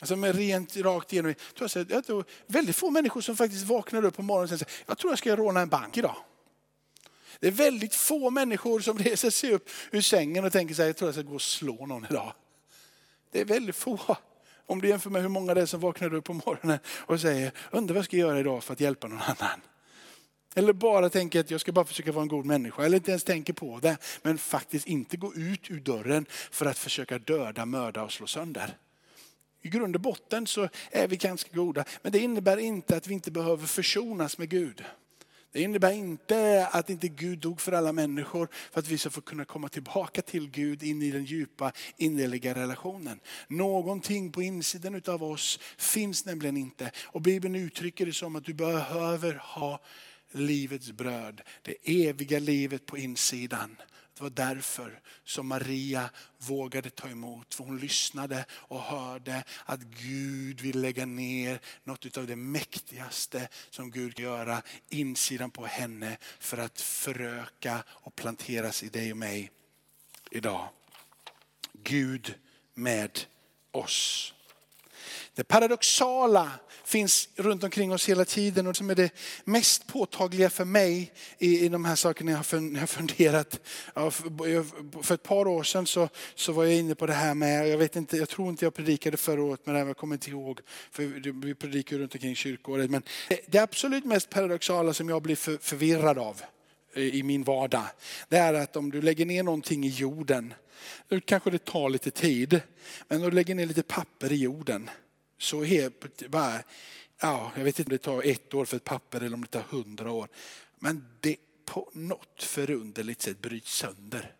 Alltså 0.00 0.16
med 0.16 0.36
rent 0.36 0.76
rakt 0.76 1.12
igenom. 1.12 1.34
Jag 1.58 1.70
tror, 1.70 1.86
jag 1.88 2.04
tror, 2.04 2.24
väldigt 2.46 2.76
få 2.76 2.90
människor 2.90 3.20
som 3.20 3.36
faktiskt 3.36 3.66
vaknar 3.66 4.04
upp 4.04 4.16
på 4.16 4.22
morgonen 4.22 4.52
och 4.52 4.58
säger 4.58 4.72
jag 4.86 4.98
tror 4.98 5.12
jag 5.12 5.18
ska 5.18 5.36
råna 5.36 5.60
en 5.60 5.68
bank 5.68 5.96
idag. 5.96 6.16
Det 7.38 7.46
är 7.46 7.52
väldigt 7.52 7.94
få 7.94 8.30
människor 8.30 8.80
som 8.80 8.98
reser 9.08 9.30
sig 9.30 9.52
upp 9.52 9.70
ur 9.90 10.00
sängen 10.00 10.44
och 10.44 10.52
tänker 10.52 10.74
sig 10.74 10.86
jag 10.86 10.96
tror 10.96 11.08
jag 11.08 11.14
ska 11.14 11.22
gå 11.22 11.34
och 11.34 11.42
slå 11.42 11.86
någon 11.86 12.06
idag. 12.10 12.32
Det 13.30 13.40
är 13.40 13.44
väldigt 13.44 13.76
få. 13.76 14.16
Om 14.70 14.80
du 14.80 14.88
jämför 14.88 15.10
med 15.10 15.22
hur 15.22 15.28
många 15.28 15.54
det 15.54 15.60
är 15.60 15.66
som 15.66 15.80
vaknar 15.80 16.14
upp 16.14 16.24
på 16.24 16.32
morgonen 16.32 16.78
och 16.86 17.20
säger, 17.20 17.52
undrar 17.70 17.94
vad 17.94 17.98
jag 17.98 18.04
ska 18.04 18.16
göra 18.16 18.40
idag 18.40 18.64
för 18.64 18.72
att 18.72 18.80
hjälpa 18.80 19.08
någon 19.08 19.20
annan. 19.20 19.60
Eller 20.54 20.72
bara 20.72 21.10
tänker 21.10 21.40
att 21.40 21.50
jag 21.50 21.60
ska 21.60 21.72
bara 21.72 21.84
försöka 21.84 22.12
vara 22.12 22.22
en 22.22 22.28
god 22.28 22.46
människa. 22.46 22.84
Eller 22.84 22.96
inte 22.96 23.10
ens 23.10 23.24
tänker 23.24 23.52
på 23.52 23.78
det. 23.82 23.96
Men 24.22 24.38
faktiskt 24.38 24.86
inte 24.86 25.16
gå 25.16 25.34
ut 25.34 25.70
ur 25.70 25.80
dörren 25.80 26.26
för 26.30 26.66
att 26.66 26.78
försöka 26.78 27.18
döda, 27.18 27.66
mörda 27.66 28.02
och 28.02 28.12
slå 28.12 28.26
sönder. 28.26 28.76
I 29.62 29.68
grund 29.68 29.94
och 29.94 30.00
botten 30.00 30.46
så 30.46 30.68
är 30.90 31.08
vi 31.08 31.16
ganska 31.16 31.56
goda. 31.56 31.84
Men 32.02 32.12
det 32.12 32.18
innebär 32.18 32.56
inte 32.56 32.96
att 32.96 33.06
vi 33.06 33.14
inte 33.14 33.30
behöver 33.30 33.66
försonas 33.66 34.38
med 34.38 34.48
Gud. 34.48 34.84
Det 35.52 35.62
innebär 35.62 35.92
inte 35.92 36.68
att 36.72 36.90
inte 36.90 37.08
Gud 37.08 37.38
dog 37.38 37.60
för 37.60 37.72
alla 37.72 37.92
människor 37.92 38.48
för 38.72 38.80
att 38.80 38.88
vi 38.88 38.98
ska 38.98 39.10
få 39.10 39.20
kunna 39.20 39.44
komma 39.44 39.68
tillbaka 39.68 40.22
till 40.22 40.50
Gud 40.50 40.82
in 40.82 41.02
i 41.02 41.10
den 41.10 41.24
djupa 41.24 41.72
innerliga 41.96 42.54
relationen. 42.54 43.20
Någonting 43.48 44.32
på 44.32 44.42
insidan 44.42 45.02
av 45.06 45.22
oss 45.22 45.58
finns 45.78 46.24
nämligen 46.24 46.56
inte. 46.56 46.90
Och 47.04 47.20
Bibeln 47.22 47.54
uttrycker 47.54 48.06
det 48.06 48.12
som 48.12 48.36
att 48.36 48.44
du 48.44 48.54
behöver 48.54 49.34
ha 49.34 49.80
livets 50.32 50.92
bröd, 50.92 51.40
det 51.62 52.06
eviga 52.08 52.38
livet 52.38 52.86
på 52.86 52.98
insidan. 52.98 53.76
Det 54.20 54.24
var 54.24 54.30
därför 54.54 55.00
som 55.24 55.46
Maria 55.46 56.10
vågade 56.38 56.90
ta 56.90 57.08
emot. 57.08 57.54
För 57.54 57.64
hon 57.64 57.78
lyssnade 57.78 58.44
och 58.52 58.80
hörde 58.82 59.44
att 59.64 59.80
Gud 59.80 60.60
vill 60.60 60.80
lägga 60.80 61.06
ner 61.06 61.60
något 61.84 62.16
av 62.16 62.26
det 62.26 62.36
mäktigaste 62.36 63.48
som 63.70 63.90
Gud 63.90 64.14
kan 64.14 64.24
göra 64.24 64.62
insidan 64.88 65.50
på 65.50 65.66
henne 65.66 66.16
för 66.38 66.58
att 66.58 66.80
föröka 66.80 67.84
och 67.88 68.16
planteras 68.16 68.82
i 68.82 68.88
dig 68.88 69.10
och 69.10 69.18
mig 69.18 69.50
idag. 70.30 70.68
Gud 71.72 72.34
med 72.74 73.20
oss. 73.70 74.34
Det 75.34 75.44
paradoxala 75.44 76.50
finns 76.84 77.28
runt 77.36 77.64
omkring 77.64 77.92
oss 77.92 78.08
hela 78.08 78.24
tiden 78.24 78.66
och 78.66 78.76
som 78.76 78.90
är 78.90 78.94
det 78.94 79.10
mest 79.44 79.86
påtagliga 79.86 80.50
för 80.50 80.64
mig 80.64 81.12
i, 81.38 81.64
i 81.64 81.68
de 81.68 81.84
här 81.84 81.94
sakerna 81.94 82.30
jag 82.30 82.38
har 82.38 82.86
funderat. 82.86 83.60
För, 83.94 85.02
för 85.02 85.14
ett 85.14 85.22
par 85.22 85.48
år 85.48 85.62
sedan 85.62 85.86
så, 85.86 86.08
så 86.34 86.52
var 86.52 86.64
jag 86.64 86.74
inne 86.74 86.94
på 86.94 87.06
det 87.06 87.12
här 87.12 87.34
med, 87.34 87.68
jag, 87.68 87.78
vet 87.78 87.96
inte, 87.96 88.16
jag 88.16 88.28
tror 88.28 88.48
inte 88.48 88.64
jag 88.64 88.74
predikade 88.74 89.16
förra 89.16 89.42
året 89.42 89.60
men 89.64 89.76
jag 89.76 89.96
kommer 89.96 90.14
inte 90.14 90.30
ihåg, 90.30 90.60
för 90.90 91.02
vi 91.46 91.54
predikar 91.54 91.98
runt 91.98 92.14
omkring 92.14 92.36
kyrkåret. 92.36 92.90
Men 92.90 93.02
det 93.46 93.58
absolut 93.58 94.04
mest 94.04 94.30
paradoxala 94.30 94.94
som 94.94 95.08
jag 95.08 95.22
blir 95.22 95.36
för, 95.36 95.58
förvirrad 95.60 96.18
av 96.18 96.42
i 96.94 97.22
min 97.22 97.42
vardag, 97.42 97.86
det 98.28 98.36
är 98.36 98.54
att 98.54 98.76
om 98.76 98.90
du 98.90 99.02
lägger 99.02 99.26
ner 99.26 99.42
någonting 99.42 99.84
i 99.84 99.88
jorden, 99.88 100.54
då 101.08 101.20
kanske 101.20 101.50
det 101.50 101.64
tar 101.64 101.90
lite 101.90 102.10
tid, 102.10 102.60
men 103.08 103.18
om 103.18 103.30
du 103.30 103.36
lägger 103.36 103.54
ner 103.54 103.66
lite 103.66 103.82
papper 103.82 104.32
i 104.32 104.36
jorden, 104.36 104.90
så 105.42 105.64
helt, 105.64 106.28
bara, 106.28 106.62
ja, 107.20 107.52
jag 107.56 107.64
vet 107.64 107.78
inte 107.78 107.88
om 107.88 107.96
det 107.96 107.98
tar 107.98 108.22
ett 108.22 108.54
år 108.54 108.64
för 108.64 108.76
ett 108.76 108.84
papper 108.84 109.20
eller 109.20 109.34
om 109.34 109.40
det 109.40 109.46
tar 109.46 109.62
hundra 109.62 110.12
år. 110.12 110.28
Men 110.78 111.04
det 111.20 111.36
på 111.64 111.90
något 111.92 112.42
förunderligt 112.42 113.22
sätt 113.22 113.40
bryts 113.40 113.72
sönder. 113.74 114.34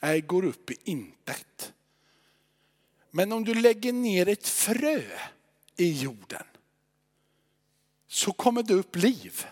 Det 0.00 0.20
går 0.20 0.44
upp 0.44 0.70
i 0.70 0.76
intet. 0.84 1.72
Men 3.10 3.32
om 3.32 3.44
du 3.44 3.54
lägger 3.54 3.92
ner 3.92 4.28
ett 4.28 4.48
frö 4.48 5.02
i 5.76 6.02
jorden 6.02 6.42
så 8.08 8.32
kommer 8.32 8.62
det 8.62 8.74
upp 8.74 8.96
liv. 8.96 9.46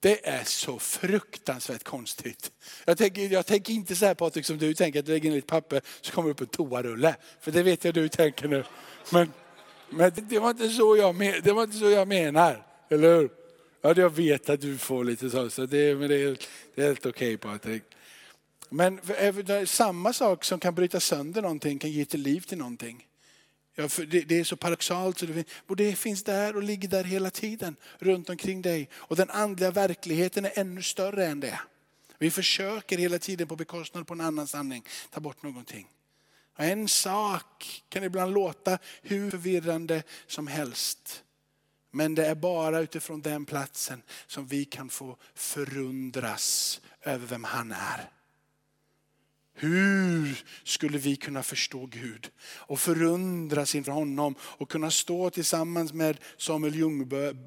Det 0.00 0.28
är 0.28 0.44
så 0.44 0.78
fruktansvärt 0.78 1.84
konstigt. 1.84 2.52
Jag 2.84 2.98
tänker, 2.98 3.22
jag 3.32 3.46
tänker 3.46 3.72
inte 3.72 3.96
så 3.96 4.06
här 4.06 4.14
Patrik 4.14 4.46
som 4.46 4.58
du 4.58 4.74
tänker, 4.74 5.00
att 5.00 5.06
du 5.06 5.12
lägger 5.12 5.30
ner 5.30 5.38
ett 5.38 5.46
papper 5.46 5.80
så 6.00 6.12
kommer 6.12 6.28
det 6.28 6.32
upp 6.32 6.40
en 6.40 6.46
toarulle. 6.46 7.16
För 7.40 7.52
det 7.52 7.62
vet 7.62 7.84
jag 7.84 7.94
du 7.94 8.08
tänker 8.08 8.48
nu. 8.48 8.64
Men, 9.12 9.32
men 9.90 10.12
det, 10.14 10.38
var 10.38 10.50
inte 10.50 10.68
så 10.68 10.96
jag, 10.96 11.18
det 11.44 11.52
var 11.52 11.62
inte 11.62 11.76
så 11.76 11.90
jag 11.90 12.08
menar, 12.08 12.66
eller 12.90 13.16
hur? 13.16 13.30
Ja, 13.82 13.94
jag 13.96 14.10
vet 14.10 14.50
att 14.50 14.60
du 14.60 14.78
får 14.78 15.04
lite 15.04 15.30
så, 15.30 15.50
så 15.50 15.66
det, 15.66 15.94
men 15.94 16.08
det, 16.08 16.22
är, 16.22 16.38
det 16.74 16.82
är 16.82 16.86
helt 16.86 17.06
okej 17.06 17.34
okay, 17.34 17.36
Patrik. 17.36 17.82
Men 18.68 19.00
samma 19.66 20.12
sak 20.12 20.44
som 20.44 20.60
kan 20.60 20.74
bryta 20.74 21.00
sönder 21.00 21.42
någonting 21.42 21.78
kan 21.78 21.90
ge 21.90 22.04
till 22.04 22.20
liv 22.20 22.40
till 22.40 22.58
någonting. 22.58 23.07
Ja, 23.80 23.88
för 23.88 24.06
det, 24.06 24.20
det, 24.20 24.40
är 24.40 24.44
så 24.44 24.56
paradoxalt. 24.56 25.18
Så 25.18 25.26
det, 25.26 25.48
och 25.66 25.76
det 25.76 25.96
finns 25.96 26.22
där 26.22 26.56
och 26.56 26.62
ligger 26.62 26.88
där 26.88 27.04
hela 27.04 27.30
tiden 27.30 27.76
runt 27.98 28.30
omkring 28.30 28.62
dig. 28.62 28.88
Och 28.94 29.16
den 29.16 29.30
andliga 29.30 29.70
verkligheten 29.70 30.44
är 30.44 30.52
ännu 30.58 30.82
större 30.82 31.26
än 31.26 31.40
det. 31.40 31.60
Vi 32.18 32.30
försöker 32.30 32.98
hela 32.98 33.18
tiden 33.18 33.48
på 33.48 33.56
bekostnad 33.56 34.06
på 34.06 34.14
en 34.14 34.20
annan 34.20 34.46
sanning 34.46 34.84
ta 35.10 35.20
bort 35.20 35.42
någonting. 35.42 35.88
Och 36.56 36.64
en 36.64 36.88
sak 36.88 37.82
kan 37.88 38.04
ibland 38.04 38.34
låta 38.34 38.78
hur 39.02 39.30
förvirrande 39.30 40.02
som 40.26 40.46
helst. 40.46 41.22
Men 41.90 42.14
det 42.14 42.26
är 42.26 42.34
bara 42.34 42.80
utifrån 42.80 43.22
den 43.22 43.44
platsen 43.44 44.02
som 44.26 44.46
vi 44.46 44.64
kan 44.64 44.88
få 44.88 45.16
förundras 45.34 46.80
över 47.02 47.26
vem 47.26 47.44
han 47.44 47.72
är. 47.72 48.10
Hur 49.60 50.42
skulle 50.64 50.98
vi 50.98 51.16
kunna 51.16 51.42
förstå 51.42 51.86
Gud 51.86 52.30
och 52.42 52.80
förundras 52.80 53.74
inför 53.74 53.92
honom 53.92 54.34
och 54.40 54.70
kunna 54.70 54.90
stå 54.90 55.30
tillsammans 55.30 55.92
med 55.92 56.18
Samuel 56.36 56.74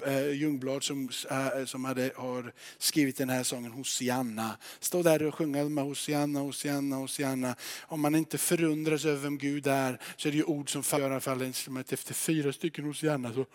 eh, 0.06 0.30
Ljungblad 0.32 0.84
som, 0.84 1.08
eh, 1.30 1.64
som 1.64 1.84
hade, 1.84 2.10
har 2.16 2.52
skrivit 2.78 3.16
den 3.16 3.30
här 3.30 3.42
sången 3.42 3.72
Hosianna. 3.72 4.56
Stå 4.80 5.02
där 5.02 5.22
och 5.22 5.34
sjunga 5.34 5.64
med 5.64 5.84
Hosianna, 5.84 6.40
Hosianna, 6.40 6.96
Hosianna. 6.96 7.56
Om 7.80 8.00
man 8.00 8.14
inte 8.14 8.38
förundras 8.38 9.04
över 9.04 9.22
vem 9.22 9.38
Gud 9.38 9.66
är 9.66 10.00
så 10.16 10.28
är 10.28 10.32
det 10.32 10.38
ju 10.38 10.44
ord 10.44 10.72
som 10.72 10.82
faller 10.82 11.04
i 11.04 11.10
alla 11.10 11.20
fall 11.20 11.42
efter 11.42 12.14
fyra 12.14 12.52
stycken 12.52 12.84
Hosianna 12.84 13.32
så 13.32 13.46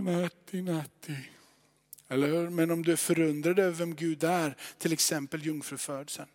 Natti, 0.00 0.62
natti. 0.62 1.16
Eller 2.08 2.26
hur? 2.26 2.50
Men 2.50 2.70
om 2.70 2.82
du 2.82 2.92
är 2.92 2.96
förundrad 2.96 3.58
över 3.58 3.72
vem 3.72 3.94
Gud 3.94 4.24
är, 4.24 4.56
till 4.78 4.92
exempel 4.92 5.46
jungfrufödseln. 5.46 6.28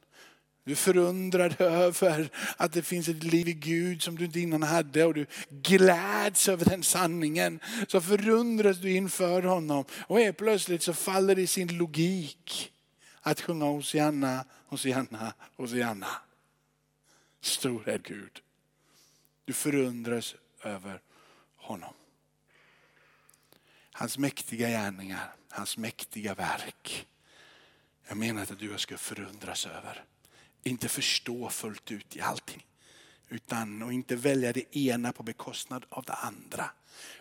Du 0.63 0.71
är 0.71 0.75
förundrad 0.75 1.62
över 1.62 2.29
att 2.57 2.73
det 2.73 2.81
finns 2.81 3.07
ett 3.07 3.23
liv 3.23 3.47
i 3.47 3.53
Gud 3.53 4.01
som 4.01 4.17
du 4.17 4.25
inte 4.25 4.39
innan 4.39 4.63
hade 4.63 5.05
och 5.05 5.13
du 5.13 5.25
gläds 5.49 6.49
över 6.49 6.65
den 6.65 6.84
sanningen. 6.84 7.60
Så 7.88 8.01
förundras 8.01 8.77
du 8.77 8.91
inför 8.91 9.41
honom 9.41 9.86
och 10.07 10.19
helt 10.19 10.38
plötsligt 10.38 10.84
så 10.84 10.93
faller 10.93 11.36
det 11.36 11.41
i 11.41 11.47
sin 11.47 11.77
logik 11.77 12.71
att 13.21 13.41
sjunga 13.41 13.65
Hosianna, 13.65 14.45
Hosianna, 14.67 15.34
Hosianna. 15.57 16.07
Stor 17.41 17.89
är 17.89 17.97
Gud. 17.97 18.41
Du 19.45 19.53
förundras 19.53 20.36
över 20.63 21.01
honom. 21.55 21.93
Hans 24.01 24.17
mäktiga 24.17 24.69
gärningar 24.69 25.33
hans 25.51 25.77
mäktiga 25.77 26.35
verk. 26.35 27.07
Jag 28.07 28.17
menar 28.17 28.41
inte 28.41 28.53
att 28.53 28.59
du 28.59 28.67
och 28.67 28.73
jag 28.73 28.79
ska 28.79 28.97
förundras 28.97 29.65
över. 29.65 30.03
Inte 30.63 30.89
förstå 30.89 31.49
fullt 31.49 31.91
ut 31.91 32.15
i 32.15 32.21
allting. 32.21 32.65
Utan 33.29 33.81
och 33.81 33.93
inte 33.93 34.15
välja 34.15 34.53
det 34.53 34.77
ena 34.77 35.11
på 35.13 35.23
bekostnad 35.23 35.85
av 35.89 36.03
det 36.03 36.13
andra. 36.13 36.69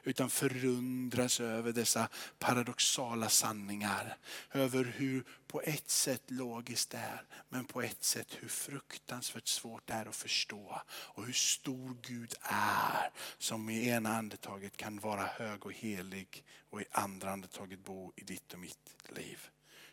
Utan 0.04 0.30
förundras 0.30 1.40
över 1.40 1.72
dessa 1.72 2.08
paradoxala 2.38 3.28
sanningar. 3.28 4.16
Över 4.52 4.84
hur 4.84 5.24
på 5.46 5.62
ett 5.62 5.90
sätt 5.90 6.22
logiskt 6.26 6.90
det 6.90 6.98
är, 6.98 7.22
men 7.48 7.64
på 7.64 7.82
ett 7.82 8.04
sätt 8.04 8.36
hur 8.40 8.48
fruktansvärt 8.48 9.48
svårt 9.48 9.86
det 9.86 9.92
är 9.92 10.06
att 10.06 10.16
förstå. 10.16 10.82
Och 10.88 11.26
hur 11.26 11.32
stor 11.32 11.96
Gud 12.02 12.34
är 12.42 13.10
som 13.38 13.70
i 13.70 13.88
ena 13.88 14.16
andetaget 14.16 14.76
kan 14.76 14.98
vara 14.98 15.22
hög 15.22 15.66
och 15.66 15.72
helig 15.72 16.44
och 16.70 16.82
i 16.82 16.84
andra 16.90 17.30
andetaget 17.30 17.84
bo 17.84 18.12
i 18.16 18.24
ditt 18.24 18.52
och 18.52 18.58
mitt 18.58 18.96
liv 19.08 19.50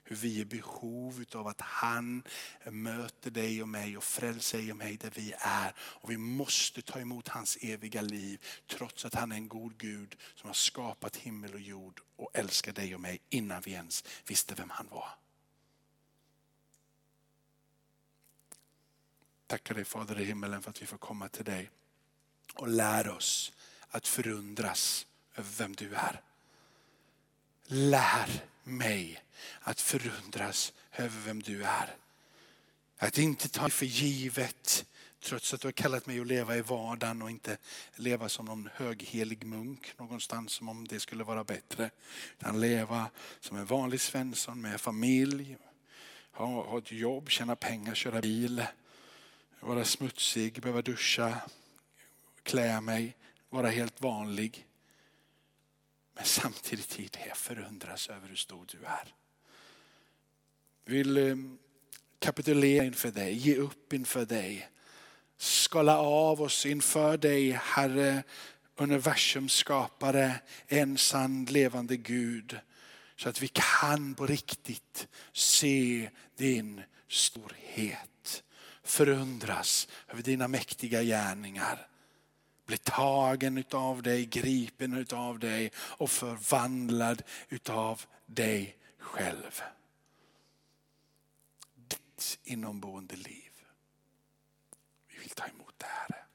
hur 0.09 0.15
vi 0.15 0.37
är 0.37 0.41
i 0.41 0.45
behov 0.45 1.25
av 1.35 1.47
att 1.47 1.61
han 1.61 2.23
möter 2.63 3.31
dig 3.31 3.61
och 3.61 3.69
mig 3.69 3.97
och 3.97 4.03
frälser 4.03 4.57
dig 4.57 4.71
och 4.71 4.77
mig 4.77 4.97
där 4.97 5.11
vi 5.15 5.33
är. 5.37 5.73
Och 5.79 6.11
vi 6.11 6.17
måste 6.17 6.81
ta 6.81 6.99
emot 6.99 7.27
hans 7.27 7.57
eviga 7.61 8.01
liv 8.01 8.45
trots 8.67 9.05
att 9.05 9.13
han 9.13 9.31
är 9.31 9.35
en 9.35 9.47
god 9.47 9.77
Gud 9.77 10.15
som 10.35 10.47
har 10.47 10.53
skapat 10.53 11.15
himmel 11.15 11.53
och 11.53 11.59
jord 11.59 12.01
och 12.15 12.29
älskar 12.33 12.73
dig 12.73 12.95
och 12.95 13.01
mig 13.01 13.21
innan 13.29 13.61
vi 13.61 13.71
ens 13.71 14.03
visste 14.27 14.55
vem 14.55 14.69
han 14.69 14.87
var. 14.89 15.09
Tackar 19.47 19.75
dig 19.75 19.85
Fader 19.85 20.19
i 20.19 20.25
himmelen 20.25 20.61
för 20.61 20.69
att 20.69 20.81
vi 20.81 20.85
får 20.85 20.97
komma 20.97 21.29
till 21.29 21.45
dig 21.45 21.71
och 22.53 22.67
lära 22.67 23.15
oss 23.15 23.53
att 23.89 24.07
förundras 24.07 25.07
över 25.35 25.49
vem 25.57 25.75
du 25.75 25.93
är. 25.95 26.21
Lär 27.63 28.43
mig 28.67 29.23
att 29.59 29.81
förundras 29.81 30.73
över 30.95 31.19
vem 31.25 31.41
du 31.41 31.63
är. 31.63 31.95
Att 32.97 33.17
inte 33.17 33.49
ta 33.49 33.69
för 33.69 33.85
givet, 33.85 34.85
trots 35.23 35.53
att 35.53 35.61
du 35.61 35.67
har 35.67 35.71
kallat 35.71 36.05
mig 36.05 36.19
att 36.19 36.27
leva 36.27 36.57
i 36.57 36.61
vardagen 36.61 37.21
och 37.21 37.29
inte 37.29 37.57
leva 37.95 38.29
som 38.29 38.45
någon 38.45 38.69
höghelig 38.73 39.45
munk 39.45 39.93
någonstans 39.97 40.51
som 40.51 40.69
om 40.69 40.87
det 40.87 40.99
skulle 40.99 41.23
vara 41.23 41.43
bättre. 41.43 41.89
Utan 42.39 42.59
leva 42.59 43.09
som 43.39 43.57
en 43.57 43.65
vanlig 43.65 44.01
Svensson 44.01 44.61
med 44.61 44.81
familj, 44.81 45.57
ha, 46.31 46.45
ha 46.45 46.77
ett 46.77 46.91
jobb, 46.91 47.29
tjäna 47.29 47.55
pengar, 47.55 47.95
köra 47.95 48.21
bil, 48.21 48.65
vara 49.59 49.85
smutsig, 49.85 50.61
behöva 50.61 50.81
duscha, 50.81 51.41
klä 52.43 52.81
mig, 52.81 53.15
vara 53.49 53.69
helt 53.69 54.01
vanlig. 54.01 54.65
Men 56.17 56.25
samtidigt 56.25 56.99
i 56.99 57.09
det 57.11 57.37
förundras 57.37 58.09
över 58.09 58.27
hur 58.27 58.35
stor 58.35 58.65
du 58.71 58.77
är. 58.85 59.13
Vill 60.85 61.17
ehm, 61.17 61.57
kapitulera 62.19 62.85
inför 62.85 63.11
dig, 63.11 63.33
ge 63.33 63.55
upp 63.55 63.93
inför 63.93 64.25
dig. 64.25 64.69
Skala 65.37 65.97
av 65.97 66.41
oss 66.41 66.65
inför 66.65 67.17
dig 67.17 67.51
Herre, 67.51 68.23
universums 68.75 69.53
skapare, 69.53 70.39
en 70.67 70.97
sann 70.97 71.45
levande 71.45 71.97
Gud. 71.97 72.59
Så 73.15 73.29
att 73.29 73.41
vi 73.41 73.47
kan 73.47 74.15
på 74.15 74.25
riktigt 74.25 75.07
se 75.33 76.09
din 76.35 76.81
storhet. 77.07 78.43
Förundras 78.83 79.87
över 80.07 80.21
dina 80.21 80.47
mäktiga 80.47 81.03
gärningar 81.03 81.87
bli 82.67 82.77
tagen 82.77 83.57
utav 83.57 84.03
dig, 84.03 84.25
gripen 84.25 84.93
utav 84.93 85.39
dig 85.39 85.71
och 85.77 86.09
förvandlad 86.09 87.23
utav 87.49 88.01
dig 88.25 88.77
själv. 88.99 89.61
Ditt 91.75 92.39
inomboende 92.43 93.15
liv. 93.15 93.51
Vi 95.07 95.19
vill 95.19 95.29
ta 95.29 95.45
emot 95.45 95.73
det 95.77 95.85
här. 95.85 96.26